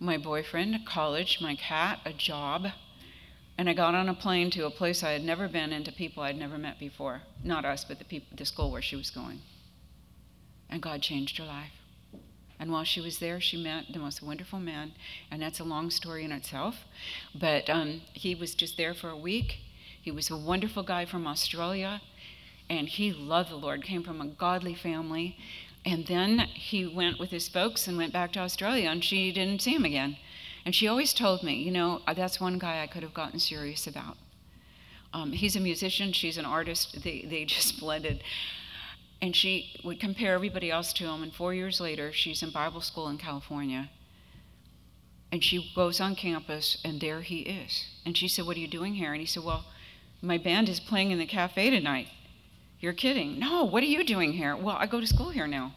[0.00, 2.66] my boyfriend, college, my cat, a job,
[3.56, 5.92] and I got on a plane to a place I had never been and to
[5.92, 7.22] people I'd never met before.
[7.44, 9.42] Not us, but the, people, the school where she was going.
[10.68, 11.70] And God changed her life.
[12.64, 14.92] And while she was there, she met the most wonderful man,
[15.30, 16.86] and that's a long story in itself.
[17.34, 19.58] But um, he was just there for a week.
[20.00, 22.00] He was a wonderful guy from Australia,
[22.70, 25.36] and he loved the Lord, came from a godly family.
[25.84, 29.60] And then he went with his folks and went back to Australia, and she didn't
[29.60, 30.16] see him again.
[30.64, 33.86] And she always told me, you know, that's one guy I could have gotten serious
[33.86, 34.16] about.
[35.12, 37.02] Um, he's a musician, she's an artist.
[37.02, 38.22] They, they just blended.
[39.20, 41.22] And she would compare everybody else to him.
[41.22, 43.90] And four years later, she's in Bible school in California.
[45.32, 47.86] And she goes on campus, and there he is.
[48.04, 49.12] And she said, What are you doing here?
[49.12, 49.64] And he said, Well,
[50.22, 52.08] my band is playing in the cafe tonight.
[52.80, 53.38] You're kidding.
[53.38, 54.54] No, what are you doing here?
[54.56, 55.74] Well, I go to school here now.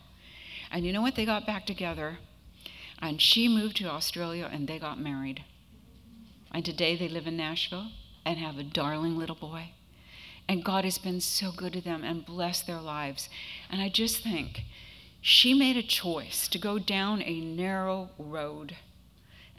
[0.71, 1.15] And you know what?
[1.15, 2.19] They got back together.
[2.99, 5.43] And she moved to Australia and they got married.
[6.51, 7.91] And today they live in Nashville
[8.25, 9.71] and have a darling little boy.
[10.49, 13.29] And God has been so good to them and blessed their lives.
[13.69, 14.63] And I just think
[15.21, 18.77] she made a choice to go down a narrow road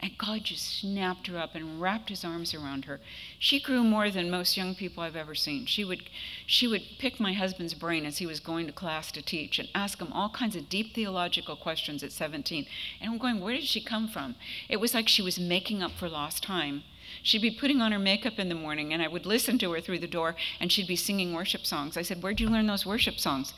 [0.01, 3.01] and God just snapped her up and wrapped his arms around her.
[3.37, 5.65] She grew more than most young people I've ever seen.
[5.65, 6.03] She would,
[6.45, 9.67] she would pick my husband's brain as he was going to class to teach and
[9.75, 12.65] ask him all kinds of deep theological questions at 17.
[13.01, 14.35] And I'm going, where did she come from?
[14.69, 16.83] It was like she was making up for lost time.
[17.23, 19.81] She'd be putting on her makeup in the morning, and I would listen to her
[19.81, 21.97] through the door, and she'd be singing worship songs.
[21.97, 23.53] I said, Where'd you learn those worship songs?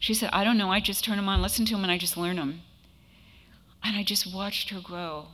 [0.00, 0.70] She said, I don't know.
[0.70, 2.62] I just turn them on, listen to them, and I just learn them.
[3.84, 5.28] And I just watched her grow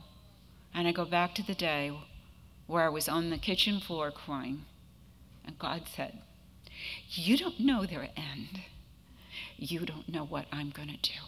[0.73, 1.91] and I go back to the day
[2.67, 4.65] where I was on the kitchen floor crying.
[5.45, 6.19] And God said,
[7.09, 8.61] You don't know their end.
[9.57, 11.19] You don't know what I'm going to do.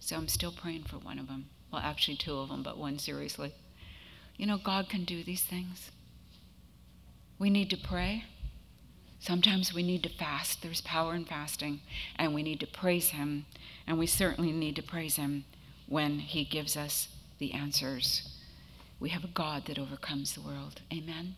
[0.00, 1.46] So I'm still praying for one of them.
[1.70, 3.52] Well, actually, two of them, but one seriously.
[4.38, 5.90] You know, God can do these things.
[7.38, 8.24] We need to pray.
[9.20, 10.62] Sometimes we need to fast.
[10.62, 11.80] There's power in fasting.
[12.16, 13.46] And we need to praise Him.
[13.86, 15.44] And we certainly need to praise Him
[15.86, 17.08] when He gives us
[17.38, 18.36] the answers.
[19.00, 20.82] We have a God that overcomes the world.
[20.92, 21.34] Amen.